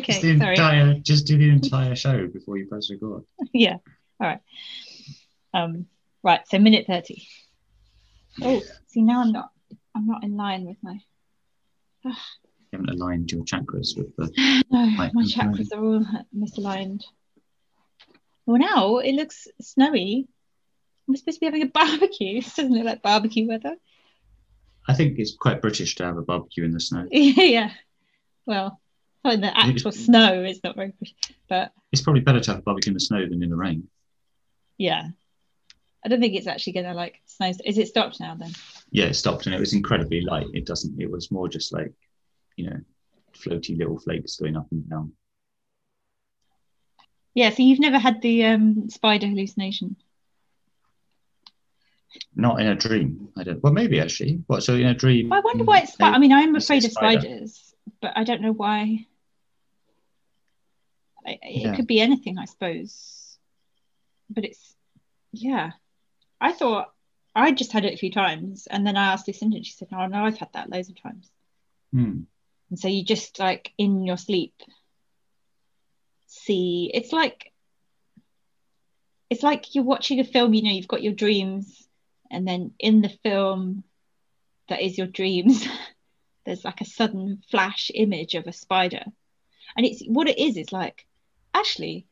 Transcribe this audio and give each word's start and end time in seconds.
Okay, 0.00 0.12
just 0.12 0.22
the 0.22 0.38
sorry. 0.38 0.56
entire, 0.56 0.94
just 0.94 1.26
do 1.26 1.38
the 1.38 1.48
entire 1.48 1.94
show 1.94 2.26
before 2.26 2.56
you 2.56 2.66
press 2.66 2.90
record. 2.90 3.24
yeah. 3.52 3.76
All 4.20 4.26
right. 4.26 4.40
Um. 5.54 5.86
Right. 6.22 6.40
So 6.48 6.58
minute 6.58 6.86
thirty. 6.86 7.26
Oh, 8.42 8.62
see 8.86 9.02
now 9.02 9.22
I'm 9.22 9.32
not. 9.32 9.50
I'm 9.94 10.06
not 10.06 10.24
in 10.24 10.36
line 10.36 10.64
with 10.64 10.76
my. 10.82 10.98
You 12.04 12.12
haven't 12.72 12.90
aligned 12.90 13.30
your 13.30 13.44
chakras 13.44 13.96
with 13.96 14.14
the. 14.16 14.30
No, 14.70 14.86
my 14.86 15.24
chakras 15.24 15.72
are 15.74 15.84
all 15.84 16.04
misaligned. 16.36 17.02
Well, 18.46 18.58
now 18.58 18.98
it 18.98 19.14
looks 19.14 19.48
snowy. 19.60 20.26
We're 21.06 21.16
supposed 21.16 21.36
to 21.36 21.40
be 21.40 21.46
having 21.46 21.62
a 21.62 21.66
barbecue. 21.74 22.40
This 22.40 22.54
doesn't 22.54 22.72
look 22.72 22.84
like 22.84 23.02
barbecue 23.02 23.46
weather. 23.48 23.76
I 24.88 24.94
think 24.94 25.18
it's 25.18 25.36
quite 25.36 25.60
British 25.60 25.94
to 25.96 26.04
have 26.04 26.16
a 26.16 26.22
barbecue 26.22 26.64
in 26.64 26.72
the 26.72 26.80
snow. 26.80 27.06
yeah. 27.12 27.70
Well, 28.46 28.80
oh, 29.24 29.36
the 29.36 29.56
actual 29.56 29.92
snow 29.92 30.42
is 30.44 30.60
not 30.64 30.76
very 30.76 30.92
pretty, 30.92 31.14
but 31.48 31.72
It's 31.92 32.02
probably 32.02 32.22
better 32.22 32.40
to 32.40 32.50
have 32.52 32.58
a 32.60 32.62
barbecue 32.62 32.90
in 32.90 32.94
the 32.94 33.00
snow 33.00 33.20
than 33.28 33.42
in 33.42 33.50
the 33.50 33.56
rain. 33.56 33.88
yeah. 34.78 35.08
I 36.02 36.08
don't 36.08 36.18
think 36.18 36.34
it's 36.34 36.46
actually 36.46 36.72
gonna 36.72 36.94
like 36.94 37.20
snow. 37.26 37.52
Is 37.62 37.76
it 37.76 37.88
stopped 37.88 38.20
now 38.20 38.34
then? 38.34 38.52
Yeah, 38.90 39.04
it 39.04 39.14
stopped 39.14 39.44
and 39.44 39.54
it 39.54 39.60
was 39.60 39.74
incredibly 39.74 40.22
light. 40.22 40.46
It 40.54 40.64
doesn't. 40.64 40.98
It 40.98 41.10
was 41.10 41.30
more 41.30 41.46
just 41.46 41.74
like, 41.74 41.92
you 42.56 42.70
know, 42.70 42.80
floaty 43.34 43.76
little 43.76 43.98
flakes 43.98 44.36
going 44.36 44.56
up 44.56 44.66
and 44.70 44.88
down. 44.88 45.12
Yeah. 47.34 47.50
So 47.50 47.62
you've 47.62 47.80
never 47.80 47.98
had 47.98 48.22
the 48.22 48.46
um, 48.46 48.88
spider 48.88 49.26
hallucination? 49.26 49.96
Not 52.34 52.60
in 52.60 52.66
a 52.66 52.74
dream. 52.74 53.28
I 53.36 53.44
don't. 53.44 53.62
Well, 53.62 53.74
maybe 53.74 54.00
actually. 54.00 54.42
What? 54.46 54.62
So 54.62 54.74
in 54.74 54.86
a 54.86 54.94
dream? 54.94 55.30
I 55.32 55.40
wonder 55.40 55.64
why 55.64 55.80
it's. 55.80 55.96
I 56.00 56.16
mean, 56.18 56.32
I'm 56.32 56.56
afraid 56.56 56.84
of 56.86 56.92
spider. 56.92 57.20
spiders, 57.20 57.74
but 58.00 58.12
I 58.16 58.24
don't 58.24 58.40
know 58.40 58.52
why. 58.52 59.06
I, 61.30 61.38
it 61.42 61.62
Yeah. 61.62 61.76
could 61.76 61.86
be 61.86 62.00
anything, 62.00 62.38
I 62.38 62.44
suppose. 62.44 63.38
But 64.28 64.44
it's, 64.44 64.76
yeah. 65.32 65.72
I 66.40 66.52
thought 66.52 66.92
I 67.34 67.52
just 67.52 67.72
had 67.72 67.84
it 67.84 67.94
a 67.94 67.98
few 67.98 68.10
times, 68.10 68.66
and 68.70 68.86
then 68.86 68.96
I 68.96 69.12
asked 69.12 69.28
Lucinda, 69.28 69.56
and 69.56 69.66
she 69.66 69.72
said, 69.72 69.90
"No, 69.92 70.06
no, 70.06 70.24
I've 70.24 70.38
had 70.38 70.52
that 70.54 70.70
loads 70.70 70.88
of 70.88 71.00
times." 71.00 71.30
Hmm. 71.92 72.22
And 72.70 72.78
so 72.78 72.88
you 72.88 73.04
just 73.04 73.38
like 73.38 73.72
in 73.78 74.04
your 74.04 74.16
sleep 74.16 74.54
see. 76.26 76.90
It's 76.92 77.12
like 77.12 77.52
it's 79.28 79.42
like 79.42 79.74
you're 79.74 79.84
watching 79.84 80.20
a 80.20 80.24
film. 80.24 80.54
You 80.54 80.62
know, 80.62 80.70
you've 80.70 80.88
got 80.88 81.02
your 81.02 81.12
dreams, 81.12 81.88
and 82.30 82.46
then 82.46 82.72
in 82.78 83.02
the 83.02 83.08
film 83.22 83.84
that 84.68 84.80
is 84.80 84.96
your 84.96 85.06
dreams, 85.08 85.66
there's 86.46 86.64
like 86.64 86.80
a 86.80 86.84
sudden 86.86 87.42
flash 87.50 87.90
image 87.94 88.34
of 88.34 88.46
a 88.46 88.52
spider, 88.52 89.04
and 89.76 89.86
it's 89.86 90.02
what 90.06 90.28
it 90.28 90.38
is. 90.38 90.56
Is 90.56 90.72
like 90.72 91.06
actually 91.54 92.06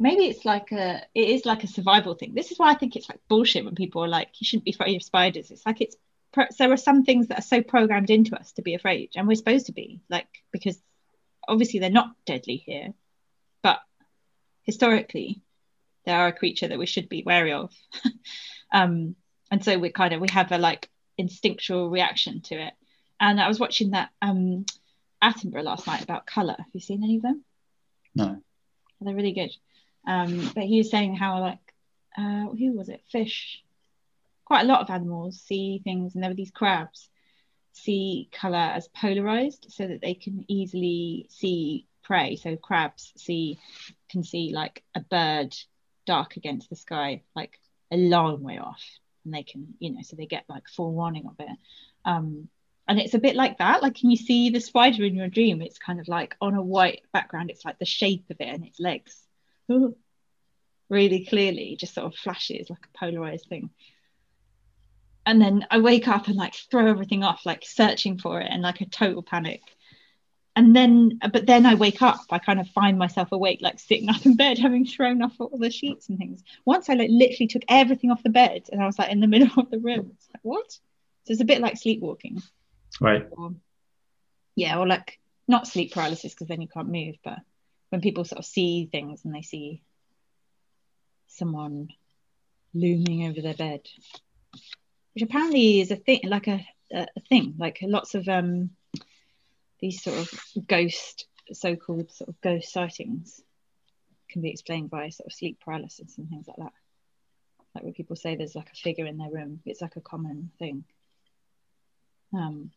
maybe 0.00 0.24
it's 0.24 0.44
like 0.44 0.72
a 0.72 1.02
it 1.14 1.28
is 1.28 1.44
like 1.44 1.62
a 1.62 1.68
survival 1.68 2.14
thing. 2.14 2.34
This 2.34 2.50
is 2.50 2.58
why 2.58 2.70
I 2.70 2.74
think 2.74 2.96
it's 2.96 3.08
like 3.08 3.20
bullshit 3.28 3.64
when 3.64 3.74
people 3.74 4.02
are 4.02 4.08
like 4.08 4.30
you 4.40 4.46
shouldn't 4.46 4.64
be 4.64 4.72
afraid 4.72 4.96
of 4.96 5.02
spiders. 5.02 5.50
It's 5.50 5.64
like 5.64 5.80
it's 5.80 5.96
there 6.58 6.72
are 6.72 6.76
some 6.76 7.04
things 7.04 7.28
that 7.28 7.38
are 7.40 7.42
so 7.42 7.62
programmed 7.62 8.08
into 8.10 8.36
us 8.36 8.52
to 8.52 8.62
be 8.62 8.74
afraid, 8.74 9.10
and 9.14 9.28
we're 9.28 9.34
supposed 9.34 9.66
to 9.66 9.72
be 9.72 10.00
like 10.08 10.28
because 10.50 10.80
obviously 11.46 11.78
they're 11.78 11.90
not 11.90 12.14
deadly 12.24 12.56
here, 12.56 12.94
but 13.62 13.80
historically 14.62 15.42
they 16.04 16.12
are 16.12 16.28
a 16.28 16.32
creature 16.32 16.68
that 16.68 16.78
we 16.78 16.86
should 16.86 17.08
be 17.08 17.22
wary 17.24 17.52
of. 17.52 17.72
um, 18.72 19.16
and 19.50 19.62
so 19.64 19.78
we 19.78 19.90
kind 19.90 20.14
of 20.14 20.20
we 20.20 20.28
have 20.30 20.50
a 20.50 20.58
like 20.58 20.88
instinctual 21.18 21.90
reaction 21.90 22.40
to 22.42 22.54
it. 22.54 22.72
And 23.20 23.38
I 23.38 23.48
was 23.48 23.60
watching 23.60 23.90
that 23.90 24.08
um, 24.22 24.64
Attenborough 25.22 25.64
last 25.64 25.86
night 25.86 26.02
about 26.02 26.26
color. 26.26 26.54
Have 26.56 26.72
you 26.72 26.80
seen 26.80 27.04
any 27.04 27.16
of 27.16 27.22
them? 27.22 27.44
No. 28.14 28.40
They're 29.00 29.14
really 29.14 29.32
good. 29.32 29.50
Um, 30.06 30.50
but 30.54 30.64
he 30.64 30.78
was 30.78 30.90
saying 30.90 31.16
how 31.16 31.40
like 31.40 31.74
uh, 32.16 32.48
who 32.48 32.72
was 32.72 32.88
it? 32.88 33.02
Fish. 33.10 33.62
Quite 34.44 34.62
a 34.62 34.68
lot 34.68 34.80
of 34.80 34.90
animals 34.90 35.40
see 35.40 35.80
things, 35.84 36.14
and 36.14 36.22
there 36.22 36.30
were 36.30 36.36
these 36.36 36.50
crabs 36.50 37.08
see 37.72 38.28
color 38.32 38.56
as 38.56 38.88
polarized, 38.88 39.66
so 39.70 39.86
that 39.86 40.00
they 40.02 40.14
can 40.14 40.44
easily 40.48 41.26
see 41.30 41.86
prey. 42.02 42.36
So 42.36 42.56
crabs 42.56 43.12
see 43.16 43.58
can 44.10 44.24
see 44.24 44.52
like 44.52 44.82
a 44.94 45.00
bird 45.00 45.56
dark 46.06 46.36
against 46.36 46.68
the 46.68 46.76
sky, 46.76 47.22
like 47.36 47.60
a 47.92 47.96
long 47.96 48.42
way 48.42 48.58
off, 48.58 48.82
and 49.24 49.32
they 49.32 49.44
can 49.44 49.74
you 49.78 49.92
know 49.92 50.02
so 50.02 50.16
they 50.16 50.26
get 50.26 50.44
like 50.48 50.68
full 50.68 50.92
warning 50.92 51.26
of 51.26 51.36
it. 51.38 51.56
Um, 52.04 52.48
and 52.88 52.98
it's 52.98 53.14
a 53.14 53.18
bit 53.18 53.36
like 53.36 53.58
that. 53.58 53.82
Like, 53.82 53.94
can 53.94 54.10
you 54.10 54.16
see 54.16 54.50
the 54.50 54.60
spider 54.60 55.04
in 55.04 55.14
your 55.14 55.28
dream? 55.28 55.62
It's 55.62 55.78
kind 55.78 56.00
of 56.00 56.08
like 56.08 56.36
on 56.40 56.54
a 56.54 56.62
white 56.62 57.02
background. 57.12 57.50
It's 57.50 57.64
like 57.64 57.78
the 57.78 57.84
shape 57.84 58.24
of 58.30 58.36
it 58.40 58.48
and 58.48 58.64
its 58.64 58.80
legs, 58.80 59.16
really 60.88 61.24
clearly, 61.24 61.76
just 61.78 61.94
sort 61.94 62.06
of 62.06 62.18
flashes 62.18 62.68
like 62.68 62.84
a 62.84 62.98
polarized 62.98 63.46
thing. 63.48 63.70
And 65.24 65.40
then 65.40 65.66
I 65.70 65.78
wake 65.78 66.08
up 66.08 66.26
and 66.26 66.36
like 66.36 66.54
throw 66.54 66.88
everything 66.88 67.22
off, 67.22 67.46
like 67.46 67.64
searching 67.64 68.18
for 68.18 68.40
it 68.40 68.48
and 68.50 68.62
like 68.62 68.80
a 68.80 68.86
total 68.86 69.22
panic. 69.22 69.60
And 70.56 70.74
then, 70.74 71.20
but 71.32 71.46
then 71.46 71.66
I 71.66 71.76
wake 71.76 72.02
up. 72.02 72.24
I 72.30 72.40
kind 72.40 72.58
of 72.58 72.66
find 72.70 72.98
myself 72.98 73.30
awake, 73.30 73.60
like 73.62 73.78
sitting 73.78 74.08
up 74.08 74.26
in 74.26 74.34
bed, 74.34 74.58
having 74.58 74.84
thrown 74.84 75.22
off 75.22 75.36
all 75.38 75.56
the 75.56 75.70
sheets 75.70 76.08
and 76.08 76.18
things. 76.18 76.42
Once 76.64 76.90
I 76.90 76.94
like 76.94 77.10
literally 77.12 77.46
took 77.46 77.62
everything 77.68 78.10
off 78.10 78.24
the 78.24 78.30
bed, 78.30 78.64
and 78.72 78.82
I 78.82 78.86
was 78.86 78.98
like 78.98 79.12
in 79.12 79.20
the 79.20 79.28
middle 79.28 79.52
of 79.56 79.70
the 79.70 79.78
room. 79.78 80.10
It's 80.16 80.28
like 80.34 80.42
what? 80.42 80.72
So 80.72 81.32
it's 81.32 81.40
a 81.40 81.44
bit 81.44 81.60
like 81.60 81.76
sleepwalking 81.76 82.42
Right. 83.00 83.26
or 83.30 83.54
yeah 84.56 84.78
or 84.78 84.86
like 84.86 85.18
not 85.48 85.66
sleep 85.66 85.92
paralysis 85.92 86.34
because 86.34 86.48
then 86.48 86.60
you 86.60 86.68
can't 86.68 86.88
move 86.88 87.16
but 87.24 87.38
when 87.90 88.00
people 88.00 88.24
sort 88.24 88.38
of 88.38 88.44
see 88.44 88.88
things 88.90 89.24
and 89.24 89.34
they 89.34 89.42
see 89.42 89.82
someone 91.28 91.88
looming 92.74 93.26
over 93.26 93.40
their 93.40 93.54
bed 93.54 93.80
which 95.14 95.22
apparently 95.22 95.80
is 95.80 95.90
a 95.90 95.96
thing 95.96 96.20
like 96.24 96.46
a, 96.46 96.64
a, 96.92 97.06
thing 97.28 97.54
like 97.58 97.78
lots 97.82 98.14
of 98.14 98.28
um 98.28 98.70
these 99.80 100.02
sort 100.02 100.18
of 100.18 100.66
ghost 100.66 101.26
so-called 101.52 102.10
sort 102.12 102.28
of 102.28 102.40
ghost 102.40 102.72
sightings 102.72 103.40
can 104.28 104.42
be 104.42 104.50
explained 104.50 104.90
by 104.90 105.08
sort 105.08 105.26
of 105.26 105.32
sleep 105.32 105.58
paralysis 105.64 106.16
and 106.18 106.28
things 106.28 106.46
like 106.46 106.58
that 106.58 106.72
like 107.74 107.84
when 107.84 107.92
people 107.94 108.14
say 108.16 108.36
there's 108.36 108.54
like 108.54 108.70
a 108.72 108.76
figure 108.76 109.06
in 109.06 109.18
their 109.18 109.30
room 109.30 109.60
it's 109.64 109.80
like 109.80 109.96
a 109.96 110.00
common 110.00 110.50
thing 110.58 110.84
um 112.34 112.70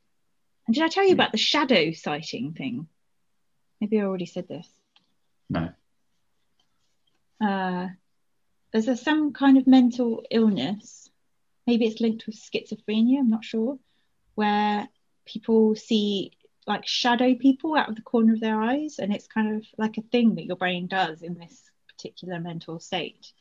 and 0.66 0.74
did 0.74 0.84
I 0.84 0.88
tell 0.88 1.06
you 1.06 1.14
about 1.14 1.32
the 1.32 1.38
shadow 1.38 1.92
sighting 1.92 2.54
thing? 2.54 2.88
Maybe 3.82 4.00
I 4.00 4.04
already 4.04 4.26
said 4.26 4.48
this. 4.48 4.68
No. 5.50 5.70
Uh, 7.42 7.88
there's 8.72 8.88
a, 8.88 8.96
some 8.96 9.34
kind 9.34 9.58
of 9.58 9.68
mental 9.68 10.24
illness, 10.32 11.10
maybe 11.68 11.86
it's 11.86 12.02
linked 12.02 12.26
with 12.26 12.36
schizophrenia, 12.36 13.20
I'm 13.20 13.30
not 13.30 13.46
sure, 13.46 13.78
where 14.36 14.88
people 15.26 15.76
see 15.76 16.32
like 16.66 16.88
shadow 16.88 17.36
people 17.36 17.76
out 17.76 17.90
of 17.90 17.96
the 17.96 18.02
corner 18.02 18.34
of 18.34 18.40
their 18.40 18.62
eyes, 18.62 19.00
and 19.00 19.14
it's 19.14 19.28
kind 19.28 19.58
of 19.58 19.66
like 19.78 19.98
a 19.98 20.02
thing 20.02 20.36
that 20.36 20.46
your 20.46 20.56
brain 20.56 20.88
does 20.88 21.22
in 21.22 21.36
this 21.36 21.70
particular 21.90 22.40
mental 22.40 22.80
state. 22.80 23.32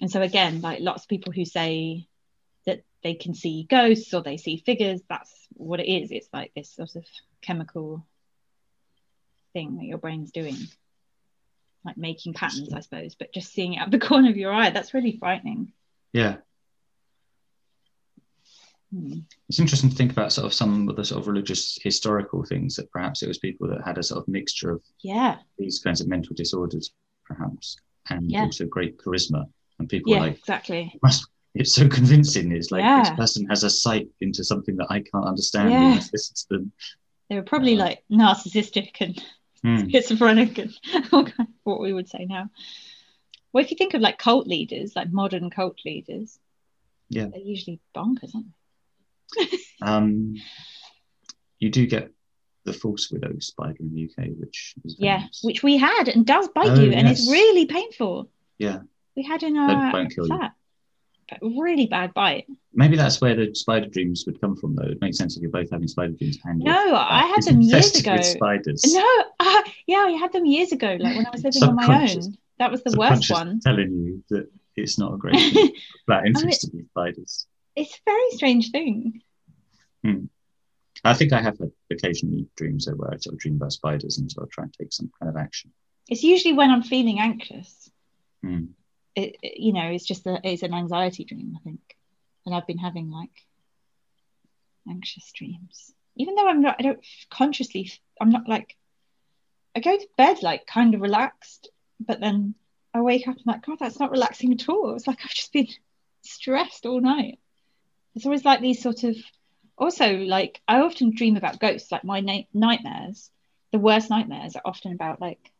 And 0.00 0.10
so, 0.10 0.22
again, 0.22 0.60
like 0.60 0.80
lots 0.80 1.04
of 1.04 1.08
people 1.08 1.32
who 1.32 1.44
say 1.44 2.06
that 2.66 2.84
they 3.02 3.14
can 3.14 3.34
see 3.34 3.66
ghosts 3.68 4.14
or 4.14 4.22
they 4.22 4.36
see 4.36 4.62
figures, 4.64 5.00
that's 5.08 5.47
what 5.58 5.80
it 5.80 5.88
is. 5.90 6.10
It's 6.10 6.28
like 6.32 6.52
this 6.54 6.70
sort 6.70 6.96
of 6.96 7.04
chemical 7.42 8.06
thing 9.52 9.76
that 9.78 9.86
your 9.86 9.98
brain's 9.98 10.30
doing, 10.30 10.56
like 11.84 11.96
making 11.96 12.34
patterns, 12.34 12.72
I 12.72 12.80
suppose, 12.80 13.14
but 13.14 13.32
just 13.32 13.52
seeing 13.52 13.74
it 13.74 13.78
out 13.78 13.90
the 13.90 13.98
corner 14.08 14.30
of 14.30 14.36
your 14.36 14.52
eye, 14.52 14.70
that's 14.70 14.94
really 14.94 15.16
frightening. 15.18 15.72
Yeah. 16.12 16.36
Hmm. 18.94 19.18
It's 19.50 19.58
interesting 19.58 19.90
to 19.90 19.96
think 19.96 20.12
about 20.12 20.32
sort 20.32 20.46
of 20.46 20.54
some 20.54 20.88
of 20.88 20.96
the 20.96 21.04
sort 21.04 21.20
of 21.20 21.28
religious 21.28 21.78
historical 21.82 22.42
things 22.44 22.76
that 22.76 22.90
perhaps 22.90 23.22
it 23.22 23.28
was 23.28 23.38
people 23.38 23.68
that 23.68 23.84
had 23.84 23.98
a 23.98 24.02
sort 24.02 24.22
of 24.22 24.28
mixture 24.28 24.70
of 24.70 24.82
Yeah, 25.02 25.38
these 25.58 25.78
kinds 25.80 26.00
of 26.00 26.08
mental 26.08 26.34
disorders, 26.34 26.92
perhaps, 27.24 27.76
and 28.08 28.30
Yeah. 28.30 28.44
also 28.44 28.66
great 28.66 28.96
charisma. 28.98 29.44
And 29.78 29.88
people 29.88 30.12
yeah, 30.12 30.20
like, 30.20 30.38
exactly. 30.38 30.98
must 31.02 31.28
it's 31.54 31.74
so 31.74 31.88
convincing. 31.88 32.52
It's 32.52 32.70
like 32.70 32.82
Yeah. 32.82 33.00
this 33.02 33.10
person 33.16 33.46
has 33.48 33.64
a 33.64 33.70
sight 33.70 34.08
into 34.20 34.44
something 34.44 34.76
that 34.76 34.86
I 34.90 35.00
can't 35.00 35.24
understand. 35.26 35.72
Yeah. 35.72 35.94
Listen 36.12 36.34
to 36.36 36.46
them. 36.50 36.72
They 37.28 37.36
were 37.36 37.42
probably 37.42 37.74
Uh, 37.74 37.84
like 37.84 38.04
narcissistic 38.10 39.00
and 39.00 39.22
Hmm. 39.62 39.88
schizophrenic 39.88 40.56
and 40.58 40.72
what 41.64 41.80
we 41.80 41.92
would 41.92 42.08
say 42.08 42.24
now. 42.26 42.48
Well, 43.52 43.64
if 43.64 43.70
you 43.70 43.76
think 43.76 43.94
of 43.94 44.00
like 44.00 44.18
cult 44.18 44.46
leaders, 44.46 44.94
like 44.94 45.10
modern 45.12 45.50
cult 45.50 45.78
leaders, 45.84 46.38
Yeah. 47.08 47.26
they're 47.26 47.40
usually 47.40 47.80
bonkers, 47.94 48.34
aren't 48.34 48.46
they? 49.36 49.58
Um, 49.82 50.34
you 51.58 51.70
do 51.70 51.86
get 51.86 52.10
the 52.64 52.72
false 52.72 53.10
widow 53.10 53.36
spider 53.40 53.76
in 53.80 53.94
the 53.94 54.04
UK, 54.04 54.28
which 54.38 54.74
is? 54.84 54.96
Yeah, 54.98 55.20
famous. 55.20 55.40
which 55.42 55.62
we 55.62 55.76
had 55.76 56.08
and 56.08 56.26
does 56.26 56.48
bite 56.48 56.68
Oh, 56.70 56.80
you, 56.80 56.92
and 56.92 57.06
it's 57.08 57.28
really 57.30 57.66
painful. 57.66 58.30
yeah, 58.58 58.80
We 59.16 59.22
had 59.24 59.42
in 59.42 59.56
our 59.56 59.92
won't 59.92 60.14
kill 60.14 60.26
you. 60.26 60.36
flat. 60.36 60.52
Really 61.42 61.86
bad 61.86 62.14
bite. 62.14 62.46
Maybe 62.72 62.96
that's 62.96 63.20
where 63.20 63.34
the 63.34 63.54
spider 63.54 63.86
dreams 63.86 64.24
would 64.26 64.40
come 64.40 64.56
from, 64.56 64.74
though. 64.74 64.88
It 64.88 65.00
makes 65.00 65.18
sense 65.18 65.36
if 65.36 65.42
you're 65.42 65.50
both 65.50 65.70
having 65.70 65.88
spider 65.88 66.12
dreams. 66.12 66.38
And 66.44 66.60
No, 66.60 66.94
I 66.94 67.26
had 67.26 67.42
them 67.44 67.60
years 67.60 67.94
ago. 67.98 68.20
Spiders. 68.20 68.84
No, 68.86 69.24
uh, 69.40 69.62
yeah, 69.86 70.04
I 70.06 70.12
had 70.12 70.32
them 70.32 70.46
years 70.46 70.72
ago, 70.72 70.96
like 70.98 71.16
when 71.16 71.26
I 71.26 71.30
was 71.30 71.44
living 71.44 71.62
on 71.64 71.76
my 71.76 72.08
own. 72.10 72.36
That 72.58 72.70
was 72.70 72.82
the 72.82 72.96
worst 72.98 73.30
one. 73.30 73.60
telling 73.60 73.92
you 73.92 74.24
that 74.30 74.50
it's 74.76 74.98
not 74.98 75.14
a 75.14 75.16
great 75.16 75.36
thing. 75.52 75.72
That 76.08 76.26
infested 76.26 76.70
with 76.72 76.88
spiders. 76.88 77.46
It's 77.76 77.94
a 77.94 77.98
very 78.06 78.30
strange 78.30 78.70
thing. 78.70 79.22
I 81.04 81.14
think 81.14 81.32
I 81.32 81.40
have 81.40 81.58
occasionally 81.90 82.46
dreams 82.56 82.86
though, 82.86 82.92
where 82.92 83.12
I 83.12 83.16
sort 83.18 83.34
of 83.34 83.38
dream 83.38 83.56
about 83.56 83.72
spiders 83.72 84.18
and 84.18 84.30
sort 84.30 84.46
of 84.46 84.50
try 84.50 84.64
and 84.64 84.74
take 84.74 84.92
some 84.92 85.10
kind 85.18 85.30
of 85.30 85.36
action. 85.36 85.70
It's 86.08 86.22
usually 86.22 86.54
when 86.54 86.70
I'm 86.70 86.82
feeling 86.82 87.20
anxious. 87.20 87.90
Hmm. 88.42 88.66
It, 89.18 89.36
it- 89.42 89.58
you 89.60 89.72
know, 89.72 89.88
it's 89.90 90.04
just 90.06 90.26
a, 90.26 90.40
it's 90.44 90.62
an 90.62 90.74
anxiety 90.74 91.24
dream, 91.24 91.56
I 91.56 91.60
think, 91.64 91.80
and 92.46 92.54
I've 92.54 92.66
been 92.66 92.78
having 92.78 93.10
like 93.10 93.36
anxious 94.88 95.30
dreams, 95.32 95.92
even 96.16 96.34
though 96.34 96.48
I'm 96.48 96.62
not. 96.62 96.76
I 96.78 96.82
don't 96.82 97.04
consciously. 97.30 97.90
I'm 98.20 98.30
not 98.30 98.48
like. 98.48 98.76
I 99.76 99.80
go 99.80 99.96
to 99.96 100.08
bed 100.16 100.42
like 100.42 100.66
kind 100.66 100.94
of 100.94 101.00
relaxed, 101.00 101.68
but 102.00 102.20
then 102.20 102.54
I 102.94 103.00
wake 103.02 103.28
up 103.28 103.36
and 103.36 103.46
like, 103.46 103.64
God, 103.66 103.78
that's 103.78 104.00
not 104.00 104.10
relaxing 104.10 104.52
at 104.52 104.68
all. 104.68 104.94
It's 104.94 105.06
like 105.06 105.18
I've 105.24 105.34
just 105.34 105.52
been 105.52 105.68
stressed 106.22 106.86
all 106.86 107.00
night. 107.00 107.38
It's 108.14 108.24
always 108.24 108.44
like 108.44 108.60
these 108.60 108.82
sort 108.82 109.04
of. 109.04 109.16
Also, 109.76 110.16
like 110.16 110.60
I 110.66 110.80
often 110.80 111.14
dream 111.14 111.36
about 111.36 111.60
ghosts. 111.60 111.92
Like 111.92 112.04
my 112.04 112.20
na- 112.20 112.48
nightmares, 112.54 113.30
the 113.72 113.78
worst 113.78 114.10
nightmares 114.10 114.56
are 114.56 114.62
often 114.64 114.92
about 114.92 115.20
like 115.20 115.52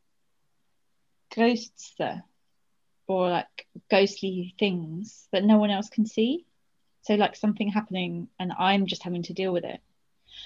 ghosts 1.34 1.94
there 1.98 2.24
or 3.08 3.30
like 3.30 3.66
ghostly 3.90 4.54
things 4.58 5.26
that 5.32 5.42
no 5.44 5.58
one 5.58 5.70
else 5.70 5.88
can 5.88 6.06
see. 6.06 6.46
So 7.02 7.14
like 7.14 7.34
something 7.34 7.68
happening 7.68 8.28
and 8.38 8.52
I'm 8.56 8.86
just 8.86 9.02
having 9.02 9.22
to 9.24 9.32
deal 9.32 9.52
with 9.52 9.64
it. 9.64 9.80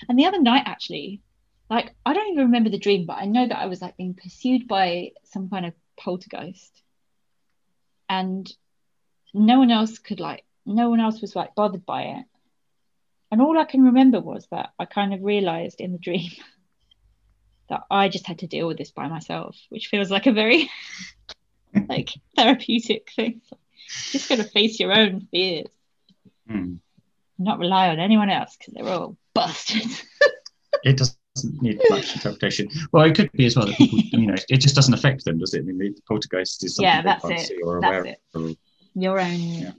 And 0.08 0.18
the 0.18 0.26
other 0.26 0.40
night 0.40 0.62
actually, 0.64 1.20
like 1.68 1.94
I 2.06 2.14
don't 2.14 2.28
even 2.32 2.44
remember 2.46 2.70
the 2.70 2.78
dream, 2.78 3.04
but 3.04 3.18
I 3.18 3.24
know 3.24 3.46
that 3.46 3.58
I 3.58 3.66
was 3.66 3.82
like 3.82 3.96
being 3.96 4.14
pursued 4.14 4.68
by 4.68 5.10
some 5.24 5.50
kind 5.50 5.66
of 5.66 5.74
poltergeist. 5.98 6.82
And 8.08 8.50
no 9.34 9.58
one 9.58 9.70
else 9.70 9.98
could 9.98 10.20
like 10.20 10.44
no 10.64 10.88
one 10.88 11.00
else 11.00 11.20
was 11.20 11.34
like 11.34 11.54
bothered 11.56 11.84
by 11.84 12.02
it. 12.02 12.24
And 13.32 13.40
all 13.40 13.58
I 13.58 13.64
can 13.64 13.82
remember 13.82 14.20
was 14.20 14.46
that 14.50 14.70
I 14.78 14.84
kind 14.84 15.14
of 15.14 15.22
realized 15.22 15.80
in 15.80 15.92
the 15.92 15.98
dream 15.98 16.30
that 17.68 17.82
I 17.90 18.08
just 18.08 18.26
had 18.26 18.40
to 18.40 18.46
deal 18.46 18.68
with 18.68 18.78
this 18.78 18.90
by 18.90 19.08
myself, 19.08 19.56
which 19.70 19.88
feels 19.88 20.10
like 20.10 20.26
a 20.26 20.32
very 20.32 20.70
like 21.88 22.10
therapeutic 22.36 23.10
thing. 23.14 23.40
Just 24.10 24.28
got 24.28 24.36
to 24.36 24.44
face 24.44 24.78
your 24.80 24.92
own 24.92 25.26
fears, 25.30 25.68
Hmm. 26.48 26.74
not 27.38 27.58
rely 27.58 27.88
on 27.90 27.98
anyone 28.00 28.30
else 28.30 28.56
because 28.56 28.74
they're 28.74 28.88
all 28.92 29.16
bastards. 29.34 30.02
It 30.84 30.96
doesn't 30.96 31.62
need 31.62 31.80
much 31.90 32.12
interpretation. 32.14 32.68
Well, 32.90 33.04
it 33.04 33.14
could 33.14 33.30
be 33.32 33.46
as 33.46 33.54
well 33.56 33.66
that 33.66 33.76
people, 33.76 33.98
you 34.00 34.26
know, 34.26 34.34
it 34.48 34.56
just 34.56 34.74
doesn't 34.74 34.94
affect 34.94 35.24
them, 35.24 35.38
does 35.38 35.54
it? 35.54 35.60
I 35.60 35.62
mean, 35.62 35.78
the 35.78 35.94
poltergeist 36.08 36.64
is 36.64 36.74
something 36.74 36.88
Yeah, 36.88 37.02
that's 37.02 37.22
can't 37.24 37.38
it. 37.38 37.46
see 37.46 37.62
or 37.62 37.80
That's 37.80 37.88
aware 37.90 38.04
it. 38.06 38.20
of. 38.34 38.56
Your 38.94 39.20
own 39.20 39.38
Yeah. 39.40 39.72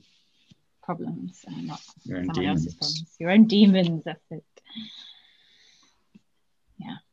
problems, 0.82 1.44
and 1.46 1.68
not 1.68 1.82
Your 2.06 2.20
own 2.20 2.26
someone 2.28 2.46
else's 2.46 2.66
demons. 2.74 2.78
problems. 2.78 3.16
Your 3.20 3.32
own 3.32 3.46
demons. 3.48 4.04
That's 4.06 4.32
it. 4.32 4.44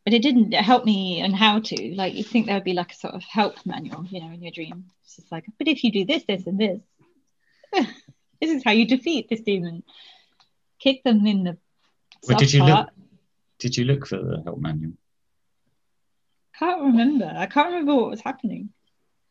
But 0.05 0.15
it 0.15 0.23
didn't 0.23 0.53
help 0.53 0.85
me 0.85 1.23
on 1.23 1.33
how 1.33 1.61
to. 1.61 1.95
Like, 1.95 2.15
you 2.15 2.25
think 2.25 2.47
there 2.47 2.57
would 2.57 2.65
be 2.65 2.73
like 2.73 2.93
a 2.93 2.97
sort 2.97 3.15
of 3.15 3.23
help 3.23 3.55
manual, 3.67 4.07
you 4.07 4.21
know, 4.21 4.33
in 4.33 4.43
your 4.43 4.53
dream. 4.53 4.87
It's 5.05 5.17
just 5.17 5.31
like, 5.31 5.45
but 5.59 5.69
if 5.69 5.85
you 5.85 5.93
do 5.93 6.07
this, 6.07 6.25
this, 6.27 6.47
and 6.47 6.59
this, 6.59 6.81
this 8.41 8.51
is 8.51 8.65
how 8.65 8.71
you 8.71 8.87
defeat 8.87 9.29
this 9.29 9.43
demon. 9.43 9.83
Kick 10.79 11.05
them 11.05 11.27
in 11.27 11.45
the. 11.45 11.59
Well, 12.27 12.39
did 12.39 12.53
you 12.53 12.61
part. 12.61 12.87
look? 12.87 12.95
Did 13.59 13.77
you 13.77 13.85
look 13.85 14.07
for 14.07 14.17
the 14.17 14.43
help 14.43 14.59
manual? 14.59 14.93
Can't 16.59 16.83
remember. 16.83 17.33
I 17.35 17.47
can't 17.47 17.69
remember 17.69 17.95
what 17.95 18.11
was 18.11 18.21
happening. 18.21 18.71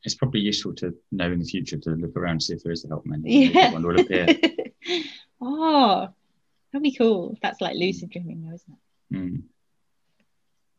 It's 0.04 0.16
probably 0.16 0.40
useful 0.40 0.74
to 0.76 0.96
know 1.12 1.32
in 1.32 1.40
the 1.40 1.46
future 1.46 1.78
to 1.78 1.90
look 1.92 2.16
around 2.16 2.32
and 2.34 2.44
see 2.44 2.54
if 2.54 2.64
there 2.64 2.72
is 2.72 2.86
a 2.86 2.88
help 2.88 3.06
manual. 3.06 3.32
Yeah. 3.32 3.74
One 3.74 3.86
will 3.86 4.00
appear. 4.00 4.28
oh, 5.42 6.10
that'd 6.72 6.84
be 6.84 6.96
cool. 6.96 7.38
That's 7.42 7.60
like 7.60 7.76
lucid 7.76 8.12
dreaming, 8.12 8.44
though, 8.48 8.56
isn't 8.56 8.74
it? 8.74 9.16
Mm. 9.16 9.42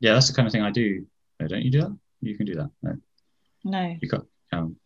Yeah, 0.00 0.14
that's 0.14 0.28
the 0.28 0.34
kind 0.34 0.46
of 0.46 0.52
thing 0.52 0.62
I 0.62 0.70
do. 0.70 1.06
No, 1.38 1.46
don't 1.48 1.62
you 1.62 1.70
do 1.70 1.80
that? 1.82 1.96
You 2.22 2.36
can 2.36 2.46
do 2.46 2.54
that. 2.56 2.70
No, 2.82 2.96
No, 3.64 3.96
you 4.00 4.08
got. 4.08 4.26
Um, 4.52 4.76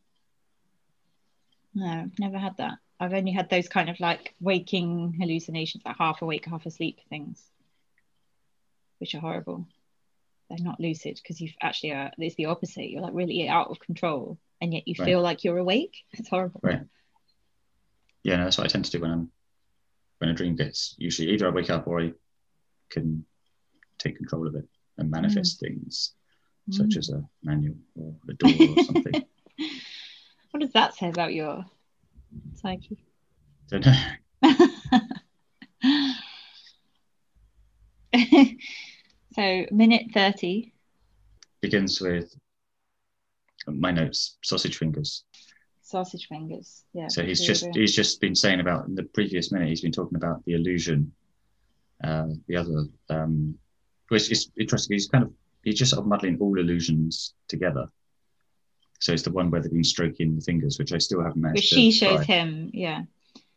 no, 1.75 1.87
I've 1.87 2.19
never 2.19 2.39
had 2.39 2.57
that. 2.59 2.75
I've 3.01 3.13
only 3.13 3.33
had 3.33 3.51
those 3.51 3.69
kind 3.69 3.89
of 3.91 3.99
like 4.01 4.35
waking 4.41 5.17
hallucinations, 5.21 5.85
like 5.85 5.97
half 5.99 6.23
awake, 6.23 6.47
half 6.47 6.67
asleep 6.67 7.01
things, 7.09 7.43
which 8.99 9.15
are 9.15 9.21
horrible. 9.21 9.67
They're 10.49 10.59
not 10.61 10.79
lucid 10.79 11.19
because 11.23 11.41
you've 11.41 11.55
actually 11.61 11.93
uh, 11.93 12.11
it's 12.19 12.37
the 12.37 12.47
opposite. 12.47 12.91
You're 12.91 13.03
like 13.03 13.15
really 13.15 13.49
out 13.49 13.69
of 13.69 13.81
control, 13.81 14.39
and 14.61 14.73
yet 14.73 14.87
you 14.87 14.95
Right. 14.99 15.07
feel 15.07 15.23
like 15.23 15.43
you're 15.43 15.59
awake. 15.59 15.97
It's 16.13 16.29
horrible. 16.29 16.61
Right. 16.63 16.83
yeah, 18.23 18.37
no, 18.37 18.45
that's 18.45 18.59
what 18.59 18.65
I 18.65 18.69
tend 18.69 18.85
to 18.85 18.91
do 18.93 19.01
when 19.01 19.11
I'm 19.11 19.31
when 20.19 20.31
a 20.31 20.35
dream 20.35 20.55
gets. 20.55 20.95
Usually, 20.99 21.31
either 21.31 21.49
I 21.49 21.51
wake 21.51 21.71
up 21.71 21.89
or 21.89 22.01
I 22.01 22.13
can 22.91 23.25
take 23.99 24.17
control 24.17 24.47
of 24.47 24.55
it 24.55 24.69
and 24.99 25.11
manifest 25.11 25.61
things, 25.61 26.13
such 26.71 26.91
Mm. 26.91 26.97
as 26.99 27.09
a 27.11 27.23
manual 27.43 27.77
or 27.97 28.15
a 28.29 28.35
door 28.35 28.51
or 28.53 28.83
something. 28.85 29.25
What 30.51 30.61
does 30.61 30.73
that 30.73 30.95
say 30.95 31.09
about 31.09 31.35
your 31.35 31.65
psyche? 32.55 32.99
Don't 33.69 33.85
know. 33.87 33.95
so 39.35 39.67
minute 39.71 40.07
30 40.13 40.73
Begins 41.61 42.01
with 42.01 42.35
my 43.67 43.91
notes: 43.91 44.37
sausage 44.43 44.77
fingers. 44.77 45.25
sausage 45.83 46.27
fingers 46.29 46.85
yeah 46.93 47.09
So 47.09 47.25
he's 47.25 47.41
just 47.41 47.65
go. 47.65 47.73
he's 47.75 47.95
just 47.95 48.21
been 48.21 48.35
saying 48.35 48.61
about 48.61 48.87
in 48.87 48.95
the 48.95 49.05
previous 49.05 49.51
minute 49.51 49.69
he's 49.69 49.81
been 49.81 49.93
talking 49.93 50.17
about 50.17 50.45
the 50.45 50.53
illusion, 50.55 51.13
uh, 52.03 52.27
the 52.49 52.57
other 52.57 52.85
um, 53.11 53.59
which 54.09 54.31
is 54.31 54.51
interesting. 54.59 54.95
He's 54.95 55.09
kind 55.09 55.25
of 55.25 55.33
he's 55.63 55.79
just 55.79 55.91
sort 55.93 56.01
of 56.03 56.07
muddling 56.09 56.39
all 56.41 56.59
illusions 56.59 57.35
together. 57.49 57.87
So 59.01 59.13
it's 59.13 59.23
the 59.23 59.33
one 59.33 59.51
where 59.51 59.61
they've 59.61 59.73
been 59.73 59.85
stroking 59.85 60.35
the 60.37 60.41
fingers, 60.43 60.79
which 60.79 60.93
I 60.93 60.99
still 60.99 61.23
haven't 61.23 61.41
managed 61.43 61.57
which 61.59 61.65
she 61.65 61.91
shows 61.91 62.25
try. 62.25 62.37
him 62.37 62.71
yeah 62.73 63.03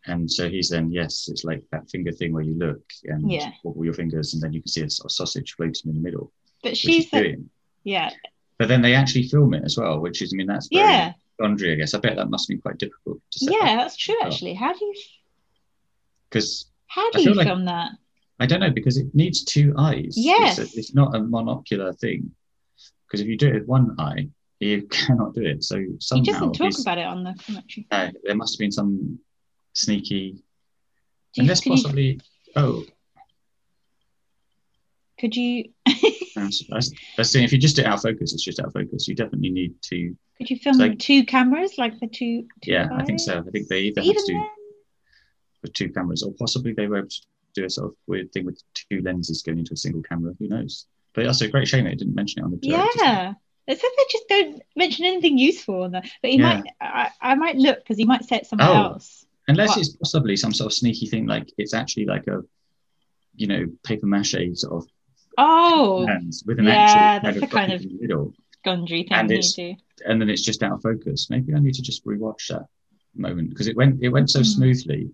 And 0.05 0.29
so 0.29 0.49
he's 0.49 0.69
then 0.69 0.91
yes, 0.91 1.27
it's 1.29 1.44
like 1.44 1.63
that 1.71 1.89
finger 1.89 2.11
thing 2.11 2.33
where 2.33 2.44
you 2.44 2.55
look 2.57 2.81
and 3.06 3.31
Yeah. 3.31 3.51
wobble 3.63 3.85
your 3.85 3.94
fingers, 3.94 4.33
and 4.33 4.42
then 4.44 4.51
you 4.54 4.61
can 4.61 4.68
see 4.69 4.81
a 4.81 4.89
sort 4.89 5.06
of 5.06 5.11
sausage 5.11 5.54
floating 5.56 5.89
in 5.92 5.95
the 5.95 6.01
middle, 6.01 6.31
but 6.63 6.75
she's 6.75 6.95
he's 6.95 7.11
the, 7.11 7.19
doing. 7.21 7.49
yeah 7.83 8.09
But 8.57 8.68
then 8.68 8.81
they 8.81 8.94
actually 8.95 9.27
film 9.27 9.54
it 9.54 9.63
as 9.63 9.77
well, 9.77 9.99
which 9.99 10.21
is 10.21 10.33
I 10.33 10.35
mean 10.37 10.47
that's 10.47 10.68
very 10.71 10.83
yeah 10.85 11.13
Gondry, 11.39 11.73
I 11.73 11.75
guess. 11.75 11.94
I 11.94 11.99
bet 11.99 12.16
that 12.16 12.30
must 12.31 12.47
be 12.49 12.57
quite 12.57 12.80
difficult 12.80 13.21
yeah 13.42 13.75
that's 13.77 13.95
true 13.95 14.16
actually 14.23 14.56
how 14.56 14.73
do 14.73 14.83
you 14.83 14.95
because 16.30 16.66
how 16.87 17.09
do 17.11 17.21
you 17.21 17.33
like- 17.33 17.47
film 17.47 17.66
that 17.66 17.92
I 18.39 18.45
don't 18.45 18.59
know 18.59 18.69
because 18.69 18.97
it 18.97 19.07
needs 19.13 19.44
two 19.44 19.73
eyes. 19.77 20.13
Yes. 20.15 20.59
It's, 20.59 20.75
a- 20.75 20.79
it's 20.79 20.94
not 20.95 21.15
a 21.15 21.19
monocular 21.19 21.97
thing. 21.99 22.31
Because 23.07 23.21
if 23.21 23.27
you 23.27 23.37
do 23.37 23.47
it 23.47 23.53
with 23.53 23.65
one 23.65 23.95
eye, 23.99 24.27
you 24.59 24.83
cannot 24.91 25.33
do 25.33 25.41
it. 25.44 25.63
So 25.63 25.83
somehow. 25.99 26.23
he 26.23 26.31
doesn't 26.31 26.53
talk 26.53 26.79
about 26.79 26.97
it 26.97 27.06
on 27.06 27.23
the 27.23 27.33
commentary 27.45 27.87
no, 27.91 28.11
there 28.23 28.35
must 28.35 28.56
have 28.56 28.59
been 28.59 28.71
some 28.71 29.19
sneaky, 29.73 30.44
you, 31.35 31.41
unless 31.44 31.61
could, 31.61 31.69
you, 31.69 31.75
possibly. 31.75 32.21
Oh, 32.56 32.83
could 35.19 35.35
you 35.35 35.65
that's, 36.35 36.63
that's, 36.69 36.91
that's 37.15 37.31
the 37.31 37.39
thing. 37.39 37.44
If 37.45 37.51
you 37.51 37.57
just 37.57 37.75
do 37.75 37.83
out 37.85 38.01
focus, 38.01 38.33
it's 38.33 38.44
just 38.44 38.59
out 38.59 38.71
focus. 38.73 39.07
You 39.07 39.15
definitely 39.15 39.49
need 39.49 39.73
to. 39.83 40.15
could 40.37 40.49
you 40.49 40.57
film 40.57 40.75
So- 40.75 40.94
two 40.94 41.23
cameras 41.25 41.77
like 41.77 41.99
the 41.99 42.07
two, 42.07 42.44
two 42.61 42.71
Yeah, 42.71 42.89
I 42.94 43.03
think 43.03 43.19
so. 43.19 43.39
I 43.39 43.49
think 43.51 43.67
they 43.67 43.79
either 43.81 44.01
even 44.01 44.15
have 44.15 44.25
to 44.25 44.31
do 44.33 44.37
then 44.39 44.49
with 45.63 45.73
two 45.73 45.89
cameras, 45.89 46.21
or 46.23 46.33
possibly 46.33 46.73
they 46.73 46.87
were 46.87 47.07
do 47.61 47.66
a 47.66 47.69
sort 47.69 47.90
of 47.92 47.95
weird 48.07 48.31
thing 48.31 48.45
with 48.45 48.61
two 48.73 49.02
lenses 49.02 49.42
going 49.42 49.59
into 49.59 49.73
a 49.73 49.78
single 49.78 50.02
camera. 50.04 50.33
Who 50.40 50.47
knows? 50.47 50.85
But 51.14 51.26
that's 51.26 51.42
a 51.42 51.47
great 51.47 51.68
shame 51.68 51.87
it 51.87 51.97
didn't 51.97 52.16
mention 52.16 52.42
it 52.42 52.45
on 52.45 52.52
the. 52.52 52.59
Yeah. 52.61 53.33
It's 53.69 53.83
like 53.83 53.92
they 53.97 54.04
just 54.11 54.28
don't 54.30 54.61
mention 54.78 55.06
anything 55.06 55.37
useful 55.37 55.83
on 55.83 55.92
that. 55.92 56.07
But 56.21 56.31
he 56.31 56.37
Yeah. 56.37 56.61
might, 56.61 56.64
I, 56.80 57.09
I 57.21 57.35
might 57.35 57.57
look 57.57 57.80
because 57.80 57.97
he 57.97 58.06
might 58.06 58.23
set 58.23 58.44
it 58.44 58.47
somewhere 58.47 58.69
Oh. 58.69 58.83
else. 58.94 59.26
Unless 59.49 59.69
What? 59.69 59.78
it's 59.80 59.90
possibly 59.97 60.37
some 60.37 60.54
sort 60.54 60.68
of 60.68 60.73
sneaky 60.73 61.07
thing, 61.07 61.26
like 61.26 61.52
it's 61.57 61.73
actually 61.73 62.06
like 62.06 62.28
a, 62.28 62.42
you 63.35 63.47
know, 63.47 63.66
paper 63.83 64.06
mache 64.06 64.35
sort 64.54 64.83
of 64.83 64.90
Oh, 65.37 66.06
hands 66.07 66.44
with 66.45 66.59
an 66.59 66.66
yeah, 66.66 66.71
actual 67.19 67.31
that's 67.31 67.40
the 67.42 67.47
kind 67.47 67.71
of- 67.73 67.81
in 67.81 67.90
the 67.90 68.02
middle, 68.02 68.33
Gondry 68.66 69.07
And 69.11 69.30
thing 69.30 69.42
you 69.42 69.69
it's- 69.71 70.02
and 70.06 70.21
then 70.21 70.30
it's 70.30 70.42
just 70.42 70.64
out 70.64 70.73
of 70.73 70.81
focus. 70.81 71.30
Maybe 71.30 71.54
I 71.54 71.59
need 71.59 71.73
to 71.76 71.81
just 71.81 72.06
rewatch 72.06 72.47
that 72.49 72.68
moment 73.16 73.49
because 73.49 73.68
it 73.68 73.76
went 73.76 74.02
it 74.04 74.09
went 74.09 74.30
so 74.30 74.42
Mm. 74.42 74.45
smoothly 74.45 75.09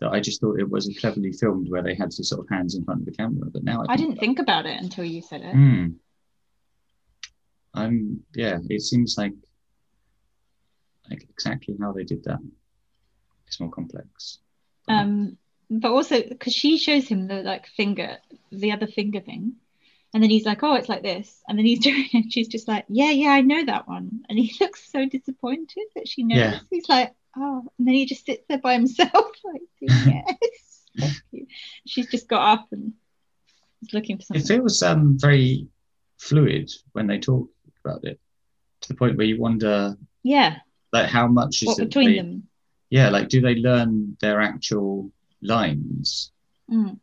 that 0.00 0.10
I 0.10 0.20
just 0.20 0.40
thought 0.40 0.60
it 0.60 0.68
was 0.68 0.94
cleverly 1.00 1.32
filmed 1.32 1.68
where 1.70 1.82
they 1.82 1.94
had 1.94 2.10
the 2.12 2.24
sort 2.24 2.40
of 2.40 2.48
hands 2.48 2.74
in 2.74 2.84
front 2.84 3.00
of 3.00 3.06
the 3.06 3.12
camera. 3.12 3.48
But 3.52 3.64
now 3.64 3.82
I, 3.88 3.94
I 3.94 3.96
didn't 3.96 4.18
think 4.18 4.38
about 4.38 4.66
it 4.66 4.80
until 4.80 5.04
you 5.04 5.22
said 5.22 5.42
it. 5.42 5.52
Hmm. 5.52 5.86
I'm 7.74 8.20
yeah. 8.34 8.58
It 8.68 8.82
seems 8.82 9.16
like 9.18 9.32
like 11.10 11.26
exactly 11.30 11.76
how 11.80 11.92
they 11.92 12.04
did 12.04 12.24
that. 12.24 12.38
it's 13.46 13.60
more 13.60 13.70
complex. 13.70 14.38
Um, 14.88 15.36
but 15.70 15.90
also 15.92 16.22
because 16.22 16.54
she 16.54 16.78
shows 16.78 17.08
him 17.08 17.26
the 17.26 17.42
like 17.42 17.66
finger, 17.66 18.18
the 18.50 18.72
other 18.72 18.86
finger 18.86 19.20
thing, 19.20 19.54
and 20.14 20.22
then 20.22 20.30
he's 20.30 20.46
like, 20.46 20.62
"Oh, 20.62 20.74
it's 20.74 20.88
like 20.88 21.02
this," 21.02 21.42
and 21.48 21.58
then 21.58 21.66
he's 21.66 21.80
doing 21.90 22.08
it. 22.12 22.32
She's 22.32 22.48
just 22.48 22.68
like, 22.68 22.84
"Yeah, 22.88 23.10
yeah, 23.10 23.30
I 23.30 23.42
know 23.42 23.64
that 23.64 23.88
one," 23.88 24.24
and 24.28 24.38
he 24.38 24.54
looks 24.60 24.90
so 24.90 25.06
disappointed 25.06 25.84
that 25.94 26.08
she 26.08 26.22
knows. 26.22 26.38
Yeah. 26.38 26.58
He's 26.70 26.88
like, 26.88 27.14
"Oh," 27.38 27.64
and 27.78 27.86
then 27.86 27.94
he 27.94 28.06
just 28.06 28.26
sits 28.26 28.44
there 28.48 28.58
by 28.58 28.74
himself, 28.74 29.12
like, 29.44 29.62
"Yes." 29.80 30.84
She's 31.86 32.08
just 32.10 32.28
got 32.28 32.58
up 32.58 32.68
and 32.72 32.92
is 33.82 33.92
looking 33.94 34.16
for 34.18 34.24
something. 34.24 34.42
It 34.42 34.48
feels 34.48 34.82
um, 34.82 35.16
very 35.18 35.68
fluid 36.18 36.70
when 36.92 37.06
they 37.06 37.18
talk 37.18 37.48
about 37.84 38.04
it, 38.04 38.18
to 38.80 38.88
the 38.88 38.94
point 38.94 39.16
where 39.16 39.26
you 39.26 39.38
wonder, 39.40 39.96
Yeah, 40.22 40.56
like, 40.92 41.08
how 41.08 41.28
much 41.28 41.62
is 41.62 41.68
what 41.68 41.78
between 41.78 42.10
they- 42.10 42.16
them? 42.18 42.48
Yeah, 42.90 43.10
like, 43.10 43.28
do 43.28 43.40
they 43.42 43.54
learn 43.56 44.16
their 44.20 44.40
actual 44.40 45.12
lines, 45.42 46.32
Mm. 46.70 46.98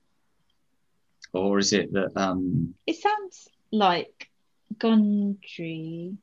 or 1.32 1.60
is 1.60 1.72
it 1.74 1.94
that? 1.94 2.12
Um, 2.16 2.74
It 2.88 2.98
sounds 2.98 3.48
like 3.72 4.30
Gondry, 4.78 6.18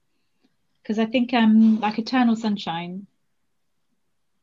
because 0.82 0.98
I 0.98 1.06
think 1.06 1.32
um 1.32 1.80
like 1.80 1.98
Eternal 1.98 2.36
Sunshine, 2.36 3.06